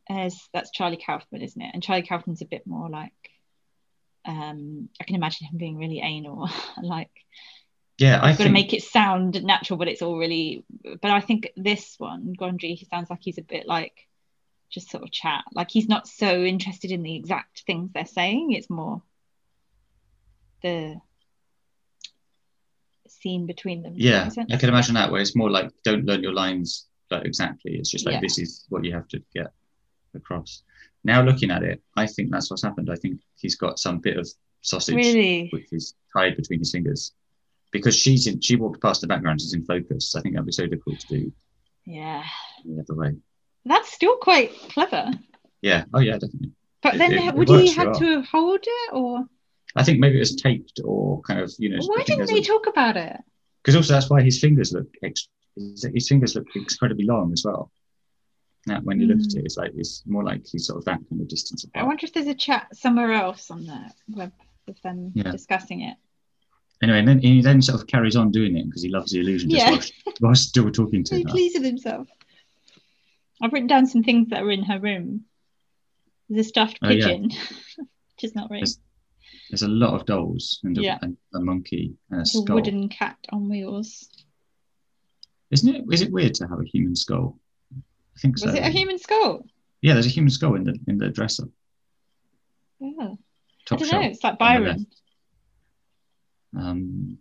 as 0.09 0.37
that's 0.53 0.71
Charlie 0.71 1.01
Kaufman, 1.03 1.41
isn't 1.41 1.61
it? 1.61 1.71
And 1.73 1.83
Charlie 1.83 2.03
Kaufman's 2.03 2.41
a 2.41 2.45
bit 2.45 2.65
more 2.65 2.89
like, 2.89 3.13
um, 4.25 4.89
I 4.99 5.03
can 5.03 5.15
imagine 5.15 5.47
him 5.47 5.57
being 5.57 5.77
really 5.77 5.99
anal, 5.99 6.49
like 6.81 7.11
yeah, 7.99 8.19
I've 8.23 8.37
got 8.37 8.45
to 8.45 8.49
make 8.49 8.73
it 8.73 8.83
sound 8.83 9.43
natural, 9.43 9.77
but 9.77 9.89
it's 9.89 10.01
all 10.01 10.17
really. 10.17 10.63
But 10.83 11.11
I 11.11 11.19
think 11.19 11.51
this 11.57 11.95
one, 11.97 12.33
Gondry, 12.39 12.75
he 12.75 12.87
sounds 12.89 13.09
like 13.09 13.19
he's 13.21 13.37
a 13.37 13.43
bit 13.43 13.67
like 13.67 14.07
just 14.69 14.89
sort 14.89 15.03
of 15.03 15.11
chat, 15.11 15.43
like 15.53 15.69
he's 15.69 15.89
not 15.89 16.07
so 16.07 16.43
interested 16.43 16.91
in 16.91 17.03
the 17.03 17.15
exact 17.15 17.63
things 17.67 17.91
they're 17.91 18.05
saying. 18.05 18.53
It's 18.53 18.69
more 18.69 19.01
the 20.63 20.95
scene 23.07 23.47
between 23.47 23.83
them. 23.83 23.93
Yeah. 23.97 24.29
I 24.49 24.57
can 24.57 24.69
imagine 24.69 24.95
that 24.95 25.11
where 25.11 25.21
it's 25.21 25.35
more 25.35 25.49
like 25.49 25.71
don't 25.83 26.05
learn 26.05 26.23
your 26.23 26.33
lines 26.33 26.85
like 27.11 27.25
exactly. 27.25 27.75
It's 27.75 27.89
just 27.89 28.05
like 28.05 28.15
Yeah. 28.15 28.21
this 28.21 28.37
is 28.37 28.65
what 28.69 28.85
you 28.85 28.93
have 28.93 29.07
to 29.09 29.21
get 29.33 29.47
across. 30.15 30.63
Now 31.03 31.21
looking 31.23 31.51
at 31.51 31.63
it, 31.63 31.81
I 31.95 32.05
think 32.07 32.31
that's 32.31 32.49
what's 32.49 32.63
happened. 32.63 32.89
I 32.91 32.95
think 32.95 33.19
he's 33.37 33.55
got 33.55 33.79
some 33.79 33.99
bit 33.99 34.17
of 34.17 34.27
sausage 34.61 34.95
Really? 34.95 35.49
which 35.51 35.71
is 35.71 35.95
tied 36.15 36.35
between 36.35 36.59
his 36.59 36.71
fingers. 36.71 37.13
Because 37.71 37.95
she's 37.95 38.25
in 38.27 38.41
she 38.41 38.55
walked 38.55 38.81
past 38.81 39.01
the 39.01 39.07
background, 39.07 39.41
she's 39.41 39.53
in 39.53 39.63
focus. 39.65 40.15
I 40.15 40.21
think 40.21 40.35
that'd 40.35 40.45
be 40.45 40.51
so 40.51 40.65
difficult 40.67 40.99
to 41.01 41.07
do 41.07 41.31
Yeah. 41.85 42.23
the 42.65 42.81
other 42.81 42.95
way. 42.99 43.15
That's 43.65 43.91
still 43.93 44.17
quite 44.17 44.51
clever. 44.69 45.11
Yeah. 45.61 45.85
Oh 45.93 45.99
yeah, 45.99 46.13
definitely. 46.13 46.51
But 46.81 46.95
It- 46.95 46.97
then 46.97 47.13
it- 47.13 47.27
it 47.27 47.35
would 47.35 47.49
he 47.49 47.71
have 47.73 47.97
to 47.99 48.21
hold 48.23 48.61
it 48.63 48.93
or 48.93 49.25
I 49.75 49.83
think 49.83 49.99
maybe 49.99 50.15
it 50.15 50.19
was 50.19 50.35
taped 50.35 50.79
or 50.83 51.21
kind 51.21 51.39
of, 51.41 51.53
you 51.59 51.69
know, 51.69 51.77
why 51.85 52.03
didn't 52.03 52.25
they 52.27 52.41
talk 52.41 52.65
about 52.67 52.97
it? 52.97 53.17
because 53.61 53.75
also 53.75 53.93
that's 53.93 54.09
why 54.09 54.21
his 54.21 54.39
fingers 54.39 54.71
look 54.73 54.87
ex- 55.03 55.27
his 55.55 56.07
fingers 56.07 56.33
look 56.35 56.47
incredibly 56.55 57.03
long 57.05 57.31
as 57.33 57.43
well. 57.45 57.71
Now 58.67 58.81
when 58.81 58.99
you 58.99 59.07
look 59.07 59.19
at 59.19 59.23
Mm. 59.27 59.37
it, 59.39 59.45
it's 59.45 59.57
like 59.57 59.71
it's 59.75 60.03
more 60.05 60.23
like 60.23 60.45
he's 60.45 60.65
sort 60.67 60.77
of 60.79 60.85
that 60.85 60.99
kind 61.09 61.21
of 61.21 61.27
distance 61.27 61.63
apart. 61.63 61.83
I 61.83 61.87
wonder 61.87 62.05
if 62.05 62.13
there's 62.13 62.27
a 62.27 62.35
chat 62.35 62.75
somewhere 62.75 63.13
else 63.13 63.49
on 63.51 63.65
the 63.65 63.91
web 64.09 64.33
with 64.67 64.81
them 64.81 65.11
Yeah. 65.15 65.31
discussing 65.31 65.81
it. 65.81 65.97
Anyway, 66.81 66.99
and 66.99 67.07
then 67.07 67.19
he 67.19 67.41
then 67.41 67.61
sort 67.61 67.81
of 67.81 67.87
carries 67.87 68.15
on 68.15 68.31
doing 68.31 68.55
it 68.57 68.65
because 68.65 68.81
he 68.83 68.89
loves 68.89 69.11
the 69.11 69.19
illusion 69.19 69.49
just 69.49 69.65
Yeah. 69.65 69.71
whilst, 69.71 69.93
whilst 70.21 70.49
still 70.49 70.71
talking 70.71 71.03
to 71.05 71.15
He 71.17 71.23
her. 71.23 71.29
pleased 71.29 71.55
with 71.57 71.65
himself. 71.65 72.07
I've 73.41 73.53
written 73.53 73.67
down 73.67 73.85
some 73.87 74.03
things 74.03 74.29
that 74.29 74.43
are 74.43 74.51
in 74.51 74.63
her 74.63 74.79
room. 74.79 75.25
There's 76.27 76.45
a 76.45 76.49
stuffed 76.49 76.79
Oh, 76.81 76.89
yeah. 76.89 77.07
pigeon, 77.07 77.23
which 77.77 78.23
is 78.23 78.35
not 78.35 78.49
really 78.49 78.61
There's 78.61 78.79
There's 79.49 79.61
a 79.63 79.67
lot 79.67 79.93
of 79.93 80.05
dolls 80.05 80.59
and 80.63 80.77
a, 80.77 80.81
Yeah. 80.81 80.99
and 81.01 81.17
a 81.33 81.39
monkey 81.39 81.95
and 82.11 82.21
a 82.21 82.37
a 82.37 82.53
wooden 82.53 82.87
cat 82.89 83.17
on 83.29 83.49
wheels. 83.49 84.09
Isn't 85.51 85.73
it? 85.75 85.85
Is 85.91 86.01
it 86.01 86.11
weird 86.11 86.35
to 86.35 86.47
have 86.47 86.59
a 86.59 86.65
human 86.65 86.95
skull? 86.95 87.39
I 88.19 88.21
think 88.21 88.37
so. 88.37 88.47
Was 88.47 88.55
it 88.55 88.63
a 88.63 88.69
human 88.69 88.99
skull? 88.99 89.45
Yeah, 89.81 89.93
there's 89.93 90.05
a 90.05 90.09
human 90.09 90.29
skull 90.29 90.55
in 90.55 90.65
the 90.65 90.77
in 90.87 90.97
the 90.97 91.09
dresser. 91.09 91.45
Yeah. 92.81 93.13
I 93.71 93.75
don't 93.75 93.91
know. 93.91 94.01
It's 94.01 94.23
like 94.23 94.37
Byron. 94.37 94.87
Um, 96.57 97.17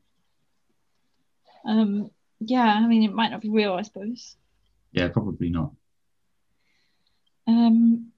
Um, 1.65 2.11
yeah, 2.41 2.65
I 2.65 2.87
mean, 2.87 3.03
it 3.05 3.13
might 3.13 3.31
not 3.31 3.43
be 3.43 3.51
real, 3.51 3.75
I 3.75 3.83
suppose. 3.83 4.37
yeah, 4.93 5.09
probably 5.09 5.51
not. 5.51 5.73
Um, 7.47 8.11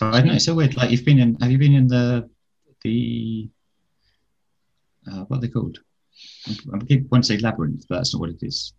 I 0.00 0.18
don't 0.18 0.26
know. 0.26 0.34
It's 0.34 0.44
so 0.44 0.54
weird. 0.54 0.76
Like 0.76 0.90
you've 0.90 1.04
been 1.04 1.18
in. 1.18 1.34
Have 1.40 1.50
you 1.50 1.58
been 1.58 1.74
in 1.74 1.88
the 1.88 2.30
the 2.82 3.48
uh, 5.10 5.24
what 5.24 5.38
are 5.38 5.40
they 5.40 5.48
called? 5.48 5.78
I 6.72 6.78
keep 6.86 7.10
want 7.10 7.24
to 7.24 7.28
say 7.28 7.38
labyrinth, 7.38 7.86
but 7.88 7.96
that's 7.96 8.14
not 8.14 8.20
what 8.20 8.30
it 8.30 8.42
is. 8.42 8.74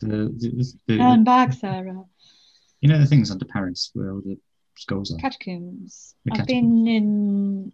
The, 0.00 0.06
the, 0.06 0.72
the, 0.86 1.00
um, 1.00 1.24
bag, 1.24 1.52
Sarah. 1.54 2.04
You 2.80 2.88
know 2.88 2.98
the 2.98 3.06
things 3.06 3.30
under 3.30 3.44
Paris 3.44 3.90
where 3.94 4.12
all 4.12 4.20
the 4.20 4.38
skulls 4.76 5.12
are. 5.12 5.18
Catacombs. 5.18 6.14
The 6.24 6.38
I've 6.38 6.46
been 6.46 6.86
in 6.86 7.72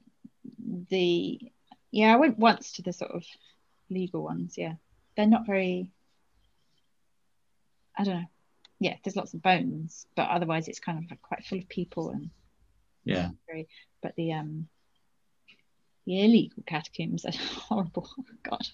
the. 0.91 1.41
Yeah, 1.91 2.15
I 2.15 2.17
went 2.17 2.39
once 2.39 2.73
to 2.73 2.83
the 2.83 2.93
sort 2.93 3.11
of 3.11 3.25
legal 3.91 4.23
ones. 4.23 4.55
Yeah, 4.57 4.75
they're 5.17 5.27
not 5.27 5.47
very. 5.47 5.91
I 7.97 8.05
don't 8.05 8.21
know. 8.21 8.27
Yeah, 8.81 8.97
there's 9.05 9.17
lots 9.17 9.35
of 9.35 9.43
bones, 9.43 10.07
but 10.17 10.29
otherwise 10.29 10.67
it's 10.67 10.81
kind 10.81 10.99
of 10.99 11.11
like 11.11 11.23
quite 11.23 11.45
full 11.45 11.59
of 11.59 11.69
people 11.69 12.11
and 12.11 12.31
Yeah, 13.05 13.29
Very, 13.47 13.69
but 14.03 14.15
the 14.17 14.33
um 14.33 14.69
the 16.07 16.25
illegal 16.25 16.63
catacombs 16.67 17.25
are 17.25 17.33
horrible. 17.37 18.09
God. 18.43 18.67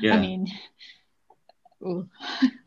Yeah. 0.00 0.16
I 0.16 0.20
mean, 0.20 0.48
ooh. 1.82 2.08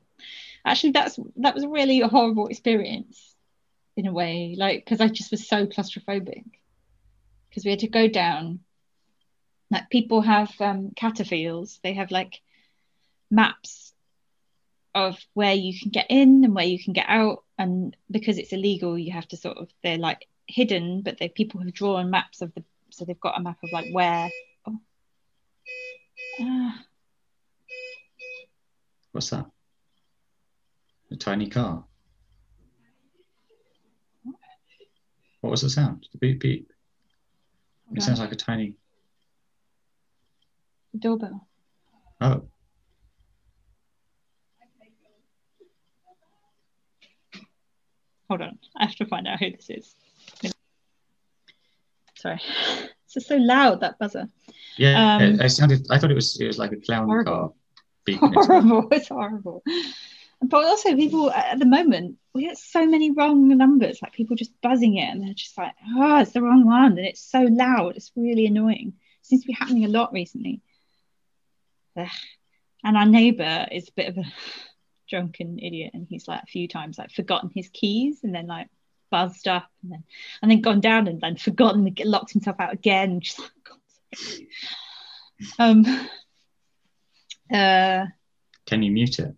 actually, 0.65 0.91
that's 0.91 1.19
that 1.37 1.55
was 1.55 1.65
really 1.65 2.01
a 2.01 2.07
horrible 2.07 2.47
experience 2.47 3.35
in 3.95 4.07
a 4.07 4.13
way, 4.13 4.55
like 4.57 4.83
because 4.83 5.01
I 5.01 5.07
just 5.07 5.31
was 5.31 5.47
so 5.47 5.65
claustrophobic 5.65 6.43
because 7.49 7.63
we 7.63 7.71
had 7.71 7.79
to 7.79 7.87
go 7.87 8.07
down. 8.07 8.59
Like 9.71 9.89
people 9.89 10.21
have 10.21 10.53
um, 10.59 10.91
they 11.83 11.93
have 11.93 12.11
like 12.11 12.41
maps 13.31 13.93
of 14.93 15.17
where 15.33 15.53
you 15.53 15.77
can 15.77 15.91
get 15.91 16.07
in 16.09 16.43
and 16.45 16.55
where 16.55 16.65
you 16.65 16.81
can 16.83 16.93
get 16.93 17.07
out, 17.07 17.43
and 17.57 17.95
because 18.09 18.37
it's 18.37 18.53
illegal, 18.53 18.97
you 18.97 19.11
have 19.11 19.27
to 19.29 19.37
sort 19.37 19.57
of 19.57 19.69
they're 19.83 19.97
like 19.97 20.27
hidden, 20.47 21.01
but 21.01 21.17
they 21.17 21.29
people 21.29 21.61
have 21.61 21.73
drawn 21.73 22.09
maps 22.09 22.41
of 22.41 22.53
the 22.53 22.63
so 22.91 23.05
they've 23.05 23.19
got 23.19 23.37
a 23.37 23.41
map 23.41 23.57
of 23.63 23.71
like 23.71 23.87
where. 23.91 24.29
Oh. 24.67 24.79
Ah. 26.41 26.83
what's 29.11 29.29
that? 29.29 29.45
A 31.15 31.17
tiny 31.17 31.47
car. 31.47 31.81
What 35.39 35.49
was 35.51 35.61
the 35.61 35.69
sound? 35.69 36.09
The 36.11 36.17
beep 36.17 36.41
beep. 36.41 36.73
It 37.93 38.01
sounds 38.03 38.19
like 38.19 38.33
a 38.33 38.35
tiny. 38.35 38.75
doorbell. 40.99 41.47
Oh, 42.19 42.43
Hold 48.29 48.41
on, 48.41 48.59
I 48.75 48.85
have 48.87 48.95
to 48.95 49.05
find 49.05 49.25
out 49.27 49.39
who 49.39 49.51
this 49.51 49.69
is. 49.69 49.95
Sorry, 52.17 52.41
it's 53.05 53.13
just 53.13 53.27
so 53.27 53.37
loud 53.37 53.79
that 53.79 53.97
buzzer. 53.99 54.27
yeah. 54.77 55.15
Um, 55.15 55.21
it, 55.21 55.45
it 55.45 55.49
sounded. 55.51 55.87
I 55.89 55.97
thought 55.97 56.11
it 56.11 56.15
was. 56.15 56.37
It 56.41 56.47
was 56.47 56.57
like 56.57 56.73
a 56.73 56.77
clown 56.81 57.05
Horrible. 57.07 57.31
car. 57.31 57.51
Beeping. 58.05 58.33
Horrible, 58.47 58.87
it's 58.91 59.07
horrible. 59.07 59.63
But 60.41 60.65
also, 60.65 60.95
people 60.95 61.31
at 61.31 61.59
the 61.59 61.65
moment 61.65 62.17
we 62.33 62.41
get 62.43 62.57
so 62.57 62.85
many 62.85 63.11
wrong 63.11 63.47
numbers, 63.47 64.01
like 64.01 64.13
people 64.13 64.35
just 64.35 64.59
buzzing 64.61 64.97
it, 64.97 65.09
and 65.09 65.23
they're 65.23 65.33
just 65.33 65.57
like, 65.57 65.73
"Oh, 65.95 66.19
it's 66.19 66.33
the 66.33 66.41
wrong 66.41 66.65
one," 66.65 66.97
and 66.97 67.07
it's 67.07 67.21
so 67.21 67.41
loud. 67.41 67.95
It's 67.95 68.11
really 68.15 68.45
annoying. 68.45 68.93
It 69.21 69.25
seems 69.25 69.41
to 69.43 69.47
be 69.47 69.53
happening 69.53 69.85
a 69.85 69.89
lot 69.89 70.11
recently. 70.11 70.61
Ugh. 71.97 72.07
And 72.83 72.97
our 72.97 73.05
neighbour 73.05 73.67
is 73.71 73.87
a 73.87 73.93
bit 73.93 74.09
of 74.09 74.17
a 74.17 74.25
drunken 75.09 75.59
idiot, 75.59 75.91
and 75.93 76.05
he's 76.09 76.27
like 76.27 76.43
a 76.43 76.47
few 76.47 76.67
times 76.67 76.97
like 76.97 77.11
forgotten 77.11 77.49
his 77.55 77.69
keys, 77.69 78.19
and 78.23 78.35
then 78.35 78.47
like 78.47 78.67
buzzed 79.09 79.47
up, 79.47 79.69
and 79.81 79.93
then 79.93 80.03
and 80.41 80.51
then 80.51 80.61
gone 80.61 80.81
down 80.81 81.07
and 81.07 81.21
then 81.21 81.37
forgotten, 81.37 81.95
locked 82.03 82.33
himself 82.33 82.59
out 82.59 82.73
again. 82.73 83.19
Just 83.21 83.39
like, 83.39 83.49
sake. 84.13 84.49
um. 85.57 85.85
Uh. 87.53 88.07
Can 88.65 88.81
you 88.81 88.89
mute 88.89 89.19
it? 89.19 89.35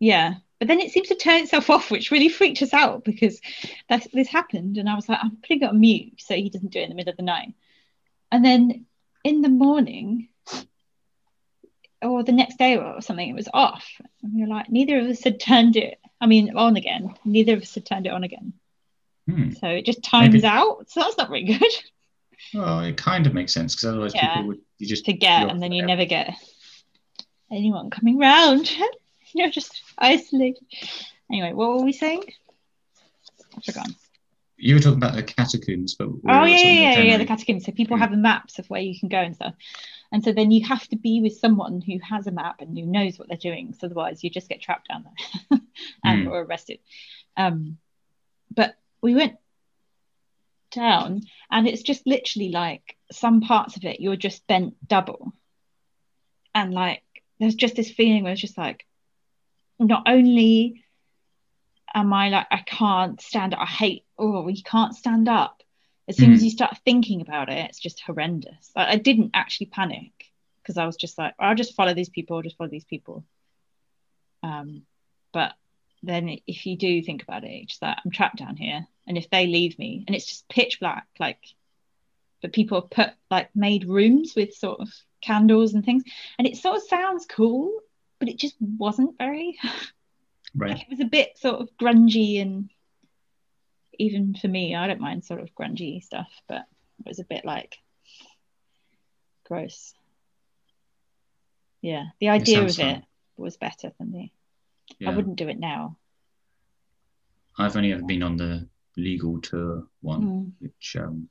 Yeah, 0.00 0.34
but 0.58 0.68
then 0.68 0.80
it 0.80 0.92
seems 0.92 1.08
to 1.08 1.14
turn 1.16 1.42
itself 1.42 1.70
off, 1.74 1.90
which 1.90 2.10
really 2.10 2.28
freaked 2.28 2.62
us 2.62 2.72
out 2.74 3.04
because 3.04 3.40
that, 3.88 4.06
this 4.12 4.28
happened, 4.28 4.78
and 4.78 4.88
I 4.88 4.94
was 4.94 5.08
like, 5.08 5.18
I'm 5.22 5.36
putting 5.42 5.62
it 5.62 5.68
on 5.70 5.80
mute 5.80 6.14
so 6.18 6.34
he 6.34 6.50
doesn't 6.50 6.70
do 6.72 6.78
it 6.80 6.84
in 6.84 6.88
the 6.90 6.94
middle 6.94 7.10
of 7.10 7.16
the 7.16 7.22
night. 7.22 7.54
And 8.30 8.44
then 8.44 8.86
in 9.24 9.42
the 9.42 9.48
morning, 9.48 10.28
or 12.00 12.22
the 12.22 12.32
next 12.32 12.58
day 12.58 12.76
or 12.76 13.00
something, 13.00 13.28
it 13.28 13.34
was 13.34 13.48
off, 13.52 13.88
and 14.22 14.34
we 14.34 14.42
were 14.42 14.46
like, 14.48 14.68
neither 14.70 14.98
of 15.00 15.06
us 15.06 15.24
had 15.24 15.40
turned 15.40 15.76
it. 15.76 15.98
I 16.20 16.26
mean, 16.26 16.56
on 16.56 16.76
again. 16.76 17.14
Neither 17.24 17.54
of 17.54 17.62
us 17.62 17.74
had 17.74 17.86
turned 17.86 18.06
it 18.06 18.12
on 18.12 18.24
again. 18.24 18.52
Hmm. 19.28 19.52
So 19.52 19.68
it 19.68 19.84
just 19.84 20.02
times 20.02 20.34
Maybe- 20.34 20.46
out. 20.46 20.86
So 20.90 21.00
that's 21.00 21.16
not 21.18 21.28
very 21.28 21.44
good 21.44 21.62
Well, 22.54 22.80
it 22.80 22.96
kind 22.96 23.26
of 23.26 23.34
makes 23.34 23.52
sense 23.52 23.74
because 23.74 23.88
otherwise 23.90 24.14
Yeah. 24.14 24.34
people 24.34 24.48
would 24.48 24.60
you 24.78 24.86
just 24.86 25.04
forget 25.04 25.50
and 25.50 25.60
then 25.62 25.72
you 25.72 25.84
never 25.84 26.04
get 26.04 26.34
anyone 27.50 27.90
coming 27.90 28.18
round. 28.18 28.70
You're 29.34 29.50
just 29.50 29.82
isolated. 29.98 30.64
Anyway, 31.30 31.52
what 31.52 31.70
were 31.70 31.84
we 31.84 31.92
saying? 31.92 32.22
I've 33.56 33.64
forgotten. 33.64 33.94
You 34.56 34.74
were 34.74 34.80
talking 34.80 34.96
about 34.98 35.14
the 35.14 35.22
catacombs, 35.22 35.94
but 35.94 36.08
Oh 36.28 36.44
yeah, 36.44 36.56
yeah, 36.56 36.72
yeah, 36.94 37.00
yeah, 37.00 37.16
the 37.18 37.24
catacombs. 37.24 37.64
So 37.64 37.72
people 37.72 37.96
Mm. 37.96 38.00
have 38.00 38.12
maps 38.12 38.58
of 38.58 38.68
where 38.68 38.80
you 38.80 38.98
can 38.98 39.08
go 39.08 39.18
and 39.18 39.34
stuff, 39.34 39.54
and 40.10 40.24
so 40.24 40.32
then 40.32 40.50
you 40.50 40.66
have 40.66 40.86
to 40.88 40.96
be 40.96 41.20
with 41.20 41.38
someone 41.38 41.80
who 41.80 41.98
has 42.00 42.26
a 42.26 42.32
map 42.32 42.60
and 42.60 42.76
who 42.76 42.84
knows 42.84 43.18
what 43.18 43.28
they're 43.28 43.36
doing. 43.36 43.72
So 43.74 43.86
otherwise, 43.86 44.24
you 44.24 44.30
just 44.30 44.48
get 44.48 44.60
trapped 44.60 44.88
down 44.88 45.04
there 45.04 45.60
and 46.04 46.26
Mm. 46.26 46.30
or 46.30 46.42
arrested. 46.42 46.80
Um, 47.36 47.78
but 48.50 48.74
we 49.00 49.14
went 49.14 49.36
down, 50.72 51.22
and 51.50 51.68
it's 51.68 51.82
just 51.82 52.04
literally 52.06 52.50
like 52.50 52.96
some 53.12 53.40
parts 53.40 53.76
of 53.76 53.84
it 53.84 54.00
you're 54.00 54.16
just 54.16 54.46
bent 54.48 54.74
double, 54.86 55.32
and 56.54 56.74
like 56.74 57.02
there's 57.38 57.54
just 57.54 57.76
this 57.76 57.92
feeling 57.92 58.24
where 58.24 58.32
it's 58.32 58.40
just 58.40 58.58
like 58.58 58.84
not 59.78 60.04
only 60.06 60.84
am 61.94 62.12
I 62.12 62.28
like 62.28 62.46
I 62.50 62.58
can't 62.58 63.20
stand 63.20 63.54
up. 63.54 63.60
I 63.60 63.66
hate 63.66 64.04
oh 64.18 64.48
you 64.48 64.62
can't 64.62 64.94
stand 64.94 65.28
up. 65.28 65.62
As 66.08 66.16
soon 66.16 66.32
as 66.32 66.40
Mm. 66.40 66.44
you 66.44 66.50
start 66.50 66.78
thinking 66.84 67.20
about 67.20 67.50
it, 67.50 67.66
it's 67.68 67.78
just 67.78 68.00
horrendous. 68.00 68.70
I, 68.74 68.92
I 68.92 68.96
didn't 68.96 69.32
actually 69.34 69.66
panic 69.66 70.12
because 70.62 70.78
I 70.78 70.86
was 70.86 70.96
just 70.96 71.18
like 71.18 71.34
I'll 71.38 71.54
just 71.54 71.74
follow 71.74 71.94
these 71.94 72.08
people. 72.08 72.36
I'll 72.36 72.42
just 72.42 72.56
follow 72.56 72.70
these 72.70 72.84
people. 72.84 73.24
Um, 74.42 74.82
but 75.32 75.52
then 76.02 76.38
if 76.46 76.64
you 76.66 76.76
do 76.76 77.02
think 77.02 77.22
about 77.22 77.44
it, 77.44 77.50
it's 77.64 77.78
that 77.78 78.00
I'm 78.04 78.10
trapped 78.10 78.36
down 78.36 78.56
here, 78.56 78.86
and 79.06 79.18
if 79.18 79.28
they 79.30 79.46
leave 79.46 79.78
me, 79.78 80.04
and 80.06 80.14
it's 80.14 80.26
just 80.26 80.48
pitch 80.48 80.78
black, 80.80 81.06
like, 81.18 81.40
but 82.40 82.52
people 82.52 82.80
have 82.80 82.90
put 82.90 83.10
like 83.30 83.54
made 83.54 83.84
rooms 83.84 84.34
with 84.36 84.54
sort 84.54 84.80
of 84.80 84.88
candles 85.20 85.74
and 85.74 85.84
things, 85.84 86.04
and 86.38 86.46
it 86.46 86.56
sort 86.56 86.76
of 86.76 86.82
sounds 86.84 87.26
cool, 87.26 87.80
but 88.18 88.28
it 88.28 88.36
just 88.38 88.56
wasn't 88.60 89.16
very 89.18 89.56
right. 90.54 90.70
like 90.72 90.82
it 90.82 90.90
was 90.90 91.00
a 91.00 91.04
bit 91.04 91.36
sort 91.38 91.60
of 91.60 91.68
grungy 91.80 92.40
and 92.40 92.70
even 93.98 94.34
for 94.34 94.48
me 94.48 94.74
i 94.74 94.86
don't 94.86 95.00
mind 95.00 95.24
sort 95.24 95.40
of 95.40 95.54
grungy 95.54 96.02
stuff 96.02 96.30
but 96.48 96.66
it 97.00 97.06
was 97.08 97.18
a 97.18 97.24
bit 97.24 97.44
like 97.44 97.76
gross 99.44 99.94
yeah 101.82 102.06
the 102.20 102.28
idea 102.28 102.62
of 102.62 102.70
sounds 102.72 102.98
it 102.98 103.04
was 103.36 103.56
better 103.56 103.92
than 103.98 104.12
the 104.12 104.30
Yeah. 104.98 105.10
i 105.10 105.14
wouldn't 105.14 105.36
do 105.36 105.48
it 105.48 105.58
now 105.58 105.96
I've 107.60 107.76
only 107.76 107.92
ever 107.92 108.02
been 108.02 108.22
on 108.22 108.36
the 108.36 108.68
legal 108.96 109.40
tour 109.40 109.84
one, 110.00 110.22
Mm. 110.22 110.52
which 110.60 110.96
um, 110.96 111.28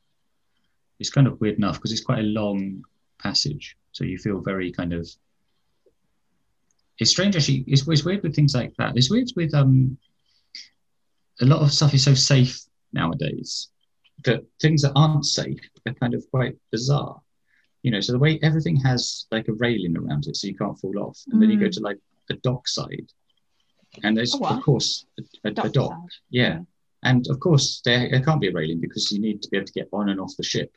is 0.99 1.09
kind 1.09 1.25
of 1.25 1.39
weird 1.39 1.55
enough 1.57 1.75
because 1.75 1.93
it's 1.93 2.03
quite 2.03 2.19
a 2.19 2.23
long 2.23 2.83
passage. 3.17 3.77
So 3.93 4.03
you 4.03 4.17
feel 4.17 4.41
very 4.41 4.71
kind 4.73 4.91
of. 4.91 5.07
It's 6.99 7.11
strange 7.11 7.35
actually. 7.35 7.63
It's, 7.67 7.87
it's 7.87 8.03
weird 8.03 8.23
with 8.23 8.35
things 8.35 8.55
like 8.55 8.73
that. 8.77 8.97
It's 8.97 9.09
weird 9.11 9.29
with 9.35 9.53
um. 9.53 9.97
A 11.41 11.45
lot 11.45 11.61
of 11.61 11.71
stuff 11.71 11.93
is 11.93 12.03
so 12.03 12.15
safe 12.15 12.59
nowadays 12.93 13.69
that 14.23 14.43
things 14.59 14.81
that 14.81 14.93
aren't 14.95 15.23
safe 15.25 15.59
are 15.85 15.93
kind 15.93 16.15
of 16.15 16.25
quite 16.31 16.55
bizarre. 16.71 17.21
You 17.83 17.91
know, 17.91 17.99
so 17.99 18.11
the 18.11 18.17
way 18.19 18.39
everything 18.41 18.75
has 18.77 19.27
like 19.29 19.47
a 19.47 19.53
railing 19.53 19.95
around 19.95 20.25
it, 20.27 20.35
so 20.35 20.47
you 20.47 20.55
can't 20.55 20.79
fall 20.79 20.97
off, 20.97 21.19
and 21.31 21.39
then 21.41 21.51
you 21.51 21.59
go 21.59 21.67
Mm. 21.67 21.73
to 21.73 21.79
like 21.81 21.99
a 22.31 22.33
dock 22.37 22.67
side, 22.67 23.07
and 24.03 24.17
there's 24.17 24.35
what? 24.35 24.51
of 24.53 24.63
course 24.63 25.05
a, 25.19 25.47
a, 25.47 25.51
a 25.51 25.53
Dock 25.53 25.71
dock. 25.73 25.99
Yeah. 26.31 26.59
And 27.03 27.27
of 27.29 27.39
course, 27.39 27.81
there, 27.85 28.09
there 28.09 28.23
can't 28.23 28.41
be 28.41 28.47
a 28.47 28.51
railing 28.51 28.81
because 28.81 29.11
you 29.11 29.19
need 29.21 29.43
to 29.43 29.49
be 29.49 29.57
able 29.57 29.67
to 29.67 29.73
get 29.73 29.87
on 29.93 30.09
and 30.09 30.19
off 30.19 30.35
the 30.35 30.43
ship. 30.43 30.71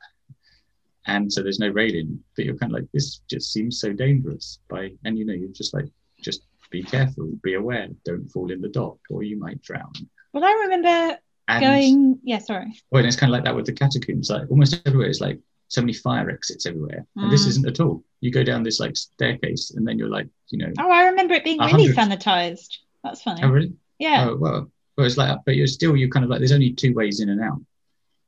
And 1.06 1.32
so 1.32 1.42
there's 1.42 1.58
no 1.58 1.70
railing, 1.70 2.22
but 2.36 2.44
you're 2.44 2.58
kind 2.58 2.72
of 2.72 2.78
like, 2.80 2.88
this 2.92 3.20
just 3.28 3.50
seems 3.52 3.80
so 3.80 3.94
dangerous. 3.94 4.58
By 4.68 4.90
And 5.06 5.18
you 5.18 5.24
know, 5.24 5.32
you're 5.32 5.48
just 5.48 5.72
like, 5.72 5.86
just 6.22 6.42
be 6.70 6.82
careful, 6.82 7.26
be 7.42 7.54
aware, 7.54 7.88
don't 8.04 8.28
fall 8.30 8.50
in 8.52 8.60
the 8.60 8.68
dock 8.68 8.98
or 9.10 9.22
you 9.22 9.36
might 9.38 9.60
drown. 9.62 9.92
well 10.32 10.44
i 10.44 10.52
remember 10.64 11.18
And, 11.48 11.60
going 11.64 12.18
yeah 12.22 12.38
sorry 12.38 12.70
well, 12.90 13.00
and 13.00 13.06
it's 13.08 13.16
kind 13.16 13.30
of 13.30 13.34
like 13.34 13.44
that 13.44 13.56
with 13.56 13.66
the 13.66 13.72
catacombs. 13.72 14.30
Like 14.30 14.48
almost 14.50 14.80
everywhere 14.86 15.08
is 15.08 15.20
like 15.20 15.38
so 15.68 15.80
many 15.80 15.92
fire 15.92 16.28
exits 16.30 16.66
everywhere. 16.66 17.06
And 17.16 17.30
this 17.32 17.44
Mm. 17.44 17.48
isn't 17.48 17.66
at 17.68 17.80
all. 17.80 18.02
You 18.20 18.30
go 18.32 18.42
down 18.44 18.62
this 18.64 18.80
like 18.80 18.96
staircase 18.96 19.70
and 19.72 19.86
then 19.86 19.98
you're 19.98 20.08
like, 20.18 20.28
you 20.50 20.58
know, 20.58 20.72
oh 20.78 20.90
i 20.90 21.04
remember 21.06 21.34
it 21.34 21.44
being 21.44 21.60
A 21.60 21.66
really 21.66 21.88
sanitized 21.94 22.78
that's 23.02 23.22
funny 23.22 23.42
oh, 23.44 23.48
really? 23.48 23.72
yeah 23.98 24.26
Oh, 24.28 24.36
well, 24.36 24.70
well, 24.96 25.06
it's 25.06 25.16
like, 25.16 25.38
but 25.46 25.56
you're 25.56 25.66
still, 25.66 25.96
you're 25.96 26.08
kind 26.10 26.24
of 26.24 26.30
like, 26.30 26.40
there's 26.40 26.52
only 26.52 26.72
two 26.72 26.92
ways 26.94 27.20
in 27.20 27.28
and 27.30 27.40
out. 27.40 27.60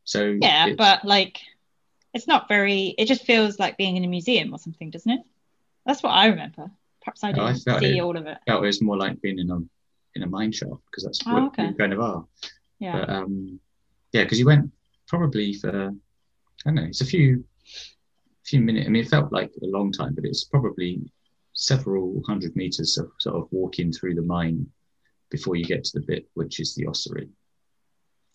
So 0.05 0.37
yeah 0.40 0.64
it's- 0.66 0.76
but 0.76 1.05
like 1.05 1.38
it's 2.14 2.26
not 2.28 2.48
very 2.48 2.94
it 2.98 3.07
just 3.07 3.24
feels 3.24 3.59
like 3.59 3.76
being 3.78 3.96
in 3.96 4.05
a 4.05 4.09
museum 4.09 4.52
or 4.52 4.59
something 4.59 4.90
doesn't 4.90 5.12
it 5.12 5.22
that's 5.87 6.02
what 6.02 6.11
i 6.11 6.26
remember 6.26 6.70
perhaps 7.03 7.25
i 7.25 7.29
I 7.29 7.33
didn't 7.33 7.59
felt 7.65 7.81
see 7.81 7.99
it. 7.99 8.01
all 8.01 8.17
of 8.17 8.27
it 8.27 8.38
felt 8.47 8.62
it 8.65 8.67
was 8.67 8.83
more 8.83 8.97
like 8.97 9.21
being 9.23 9.38
in 9.38 9.51
a 9.51 9.59
in 10.15 10.23
a 10.23 10.27
mine 10.27 10.53
shaft 10.53 10.83
because 10.91 11.05
that's 11.05 11.21
Oh, 11.27 11.33
what 11.35 11.43
okay. 11.49 11.69
we 11.69 11.75
kind 11.75 11.93
of 11.93 12.01
are. 12.01 12.25
yeah 12.79 12.99
But 12.99 13.11
um, 13.11 13.59
yeah, 14.12 14.25
because 14.25 14.38
you 14.38 14.47
went 14.47 14.71
probably 15.09 15.55
for 15.55 15.71
I 15.71 15.93
don't 16.67 16.75
know, 16.75 16.85
it's 16.85 17.01
a 17.01 17.07
few 17.07 17.45
few 18.45 18.61
minutes. 18.61 18.87
I 18.87 18.91
mean, 18.91 19.05
it 19.05 19.09
felt 19.09 19.33
like 19.33 19.51
a 19.62 19.67
long 19.67 19.91
time, 19.93 20.15
but 20.15 20.25
it's 20.25 20.45
probably 20.45 21.01
several 21.55 22.23
hundred 22.27 22.55
meters 22.57 22.99
of 22.99 23.11
sort 23.19 23.37
of 23.37 23.49
walking 23.51 23.93
through 23.93 24.15
the 24.17 24.23
mine 24.23 24.67
before 25.31 25.57
you 25.57 25.65
get 25.65 25.85
to 25.85 25.99
the 26.01 26.07
bit 26.07 26.29
which 26.35 26.61
is 26.61 26.75
the 26.75 26.87
ossuary. 26.87 27.29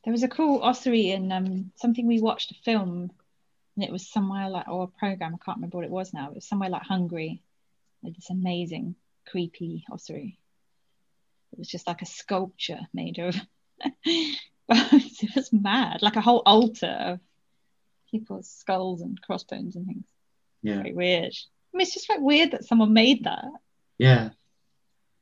There 0.04 0.12
was 0.14 0.24
a 0.24 0.28
cool 0.28 0.62
ossuary 0.64 1.12
in 1.12 1.32
um, 1.32 1.72
something 1.76 2.08
we 2.08 2.22
watched 2.22 2.52
a 2.52 2.56
film, 2.64 3.12
and 3.76 3.84
it 3.86 3.92
was 3.92 4.10
somewhere 4.10 4.50
like 4.50 4.68
or 4.68 4.84
a 4.86 4.88
program. 5.00 5.36
I 5.36 5.44
can't 5.44 5.58
remember 5.58 5.78
what 5.78 5.86
it 5.86 5.92
was 5.92 6.14
now. 6.14 6.30
It 6.30 6.36
was 6.36 6.48
somewhere 6.48 6.70
like 6.70 6.84
Hungary. 6.84 7.44
This 8.04 8.30
amazing, 8.30 8.96
creepy 9.28 9.84
oh, 9.90 9.96
ossuary. 9.96 10.40
It 11.52 11.60
was 11.60 11.68
just 11.68 11.88
like 11.88 12.02
a 12.02 12.06
sculpture 12.06 12.80
made 12.94 13.20
of. 13.20 13.36
it 14.06 15.36
was 15.36 15.52
mad, 15.52 16.02
like 16.02 16.16
a 16.16 16.22
whole 16.22 16.42
altar 16.46 16.88
of 16.88 17.20
people's 18.10 18.50
skulls 18.50 19.02
and 19.02 19.22
crossbones 19.22 19.76
and 19.76 19.86
things. 19.86 20.06
Yeah, 20.62 20.78
Very 20.78 20.94
weird. 20.94 21.34
I 21.34 21.78
mean, 21.78 21.82
it's 21.82 21.94
just 21.94 22.10
like 22.10 22.20
weird 22.20 22.52
that 22.52 22.66
someone 22.66 22.94
made 22.94 23.26
that. 23.26 23.46
yeah. 23.98 24.30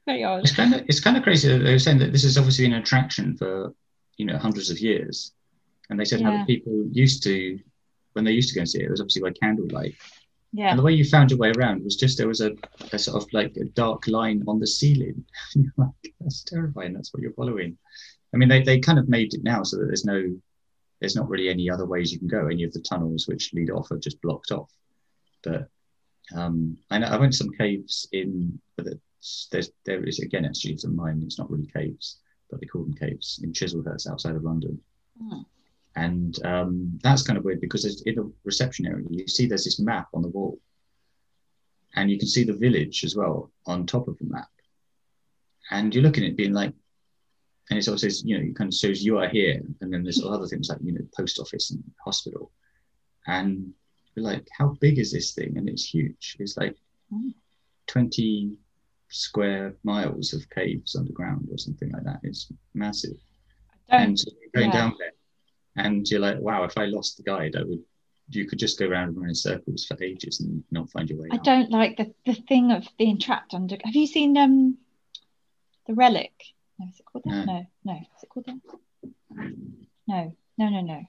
Very 0.05 0.23
odd. 0.23 0.41
It's 0.41 0.55
kind 0.55 0.73
of 0.75 0.81
it's 0.87 0.99
kind 0.99 1.17
of 1.17 1.23
crazy 1.23 1.49
that 1.49 1.63
they 1.63 1.71
were 1.71 1.79
saying 1.79 1.97
that 1.97 2.11
this 2.11 2.23
is 2.23 2.37
obviously 2.37 2.65
an 2.65 2.73
attraction 2.73 3.35
for 3.35 3.73
you 4.17 4.25
know 4.25 4.37
hundreds 4.37 4.69
of 4.69 4.79
years, 4.79 5.33
and 5.89 5.99
they 5.99 6.05
said 6.05 6.21
how 6.21 6.37
the 6.37 6.45
people 6.45 6.85
used 6.91 7.23
to 7.23 7.59
when 8.13 8.23
they 8.23 8.31
used 8.31 8.49
to 8.49 8.55
go 8.55 8.59
and 8.59 8.69
see 8.69 8.79
it, 8.79 8.85
it 8.85 8.91
was 8.91 9.01
obviously 9.01 9.23
by 9.23 9.31
candlelight. 9.31 9.95
Yeah. 10.55 10.69
And 10.69 10.79
the 10.79 10.83
way 10.83 10.93
you 10.93 11.03
found 11.03 11.31
your 11.31 11.37
way 11.39 11.51
around 11.57 11.83
was 11.83 11.97
just 11.97 12.17
there 12.17 12.29
was 12.29 12.39
a, 12.39 12.51
a 12.93 12.97
sort 12.97 13.21
of 13.21 13.27
like 13.33 13.55
a 13.57 13.65
dark 13.65 14.07
line 14.07 14.41
on 14.47 14.59
the 14.59 14.67
ceiling. 14.67 15.23
Like, 15.77 16.13
that's 16.21 16.43
terrifying. 16.43 16.93
That's 16.93 17.13
what 17.13 17.21
you're 17.21 17.33
following. 17.33 17.77
I 18.33 18.37
mean, 18.37 18.47
they, 18.49 18.63
they 18.63 18.79
kind 18.79 18.97
of 18.97 19.09
made 19.09 19.33
it 19.33 19.43
now 19.43 19.63
so 19.63 19.77
that 19.77 19.85
there's 19.87 20.05
no, 20.05 20.23
there's 21.01 21.15
not 21.15 21.29
really 21.29 21.49
any 21.49 21.69
other 21.69 21.85
ways 21.85 22.11
you 22.13 22.19
can 22.19 22.29
go. 22.29 22.47
Any 22.47 22.63
of 22.63 22.71
the 22.71 22.79
tunnels 22.79 23.27
which 23.27 23.53
lead 23.53 23.69
off 23.69 23.91
are 23.91 23.97
just 23.97 24.21
blocked 24.21 24.51
off. 24.51 24.71
But 25.43 25.67
um, 26.35 26.77
I 26.89 26.99
know 26.99 27.07
I 27.07 27.17
went 27.17 27.33
to 27.33 27.37
some 27.37 27.51
caves 27.51 28.07
in, 28.13 28.59
but 28.77 28.87
it's- 28.87 29.01
there's 29.51 29.71
there 29.85 30.03
is 30.03 30.19
again 30.19 30.45
actually 30.45 30.73
it's 30.73 30.83
a 30.83 30.89
mine. 30.89 31.21
It's 31.25 31.39
not 31.39 31.49
really 31.49 31.65
caves, 31.75 32.19
but 32.49 32.59
they 32.59 32.67
call 32.67 32.83
them 32.83 32.93
caves 32.93 33.39
in 33.43 33.53
Chislehurst 33.53 34.07
outside 34.07 34.35
of 34.35 34.43
London. 34.43 34.79
Hmm. 35.19 35.41
And 35.95 36.37
um, 36.45 36.99
that's 37.03 37.23
kind 37.23 37.37
of 37.37 37.45
weird 37.45 37.61
because 37.61 38.01
in 38.05 38.15
the 38.15 38.31
reception 38.43 38.85
area, 38.85 39.05
you 39.09 39.27
see 39.27 39.45
there's 39.45 39.63
this 39.63 39.79
map 39.79 40.07
on 40.13 40.21
the 40.21 40.27
wall. 40.29 40.59
And 41.95 42.11
you 42.11 42.19
can 42.19 42.27
see 42.27 42.43
the 42.43 42.53
village 42.53 43.05
as 43.05 43.15
well 43.15 43.51
on 43.65 43.85
top 43.85 44.07
of 44.07 44.17
the 44.17 44.25
map. 44.25 44.49
And 45.71 45.93
you're 45.93 46.03
looking 46.03 46.25
at 46.25 46.31
it 46.31 46.37
being 46.37 46.53
like, 46.53 46.73
and 47.69 47.79
it 47.79 47.83
sort 47.83 47.93
of 47.93 48.01
says, 48.01 48.23
you 48.25 48.37
know, 48.37 48.43
it 48.43 48.55
kind 48.55 48.71
of 48.71 48.77
shows 48.77 49.01
you 49.01 49.17
are 49.17 49.29
here. 49.29 49.61
And 49.81 49.91
then 49.91 50.03
there's 50.03 50.23
other 50.23 50.45
things 50.45 50.69
like, 50.69 50.79
you 50.83 50.91
know, 50.91 51.07
post 51.15 51.39
office 51.39 51.71
and 51.71 51.83
hospital. 52.03 52.51
And 53.25 53.73
you're 54.13 54.25
like, 54.25 54.45
how 54.55 54.75
big 54.81 54.99
is 54.99 55.13
this 55.13 55.33
thing? 55.33 55.57
And 55.57 55.69
it's 55.69 55.85
huge. 55.85 56.35
It's 56.39 56.57
like 56.57 56.75
Mm. 57.13 57.33
20 57.87 58.57
square 59.09 59.75
miles 59.83 60.33
of 60.33 60.49
caves 60.49 60.95
underground 60.95 61.47
or 61.51 61.57
something 61.57 61.91
like 61.91 62.03
that. 62.03 62.19
It's 62.23 62.51
massive 62.73 63.17
Don't 63.89 64.01
and 64.01 64.19
so 64.19 64.31
you're 64.41 64.61
going 64.61 64.71
yeah. 64.71 64.81
down 64.81 64.95
there 64.97 65.11
and 65.77 66.09
you're 66.09 66.19
like 66.19 66.39
wow 66.39 66.63
if 66.63 66.77
i 66.77 66.85
lost 66.85 67.17
the 67.17 67.23
guide 67.23 67.55
i 67.55 67.63
would 67.63 67.83
you 68.29 68.47
could 68.47 68.59
just 68.59 68.79
go 68.79 68.87
around 68.87 69.09
and 69.09 69.17
run 69.17 69.29
in 69.29 69.35
circles 69.35 69.85
for 69.85 70.01
ages 70.03 70.39
and 70.39 70.63
not 70.71 70.89
find 70.89 71.09
your 71.09 71.19
way 71.19 71.27
I 71.31 71.35
out. 71.35 71.43
don't 71.43 71.69
like 71.69 71.97
the, 71.97 72.13
the 72.25 72.33
thing 72.33 72.71
of 72.71 72.87
being 72.97 73.19
trapped 73.19 73.53
under. 73.53 73.77
Have 73.83 73.95
you 73.95 74.07
seen 74.07 74.35
um 74.35 74.77
the 75.87 75.93
relic? 75.93 76.33
No, 76.79 76.87
is 76.87 76.99
it 76.99 77.05
called 77.05 77.23
that? 77.25 77.45
No. 77.45 77.53
No, 77.53 77.65
no. 77.83 77.93
Is 77.93 78.23
it 78.23 78.29
called 78.29 78.45
that? 78.47 78.59
No, 80.07 80.35
no, 80.57 80.69
no, 80.69 80.81
no. 80.81 81.03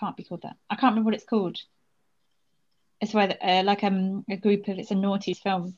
Can't 0.00 0.16
be 0.16 0.24
called 0.24 0.42
that. 0.42 0.56
I 0.70 0.76
can't 0.76 0.92
remember 0.92 1.08
what 1.08 1.14
it's 1.14 1.24
called. 1.24 1.58
It's 3.02 3.12
where 3.12 3.36
uh, 3.42 3.62
like 3.62 3.84
um 3.84 4.24
a 4.30 4.36
group 4.36 4.68
of 4.68 4.78
it's 4.78 4.90
a 4.90 4.94
noughties 4.94 5.42
film. 5.42 5.76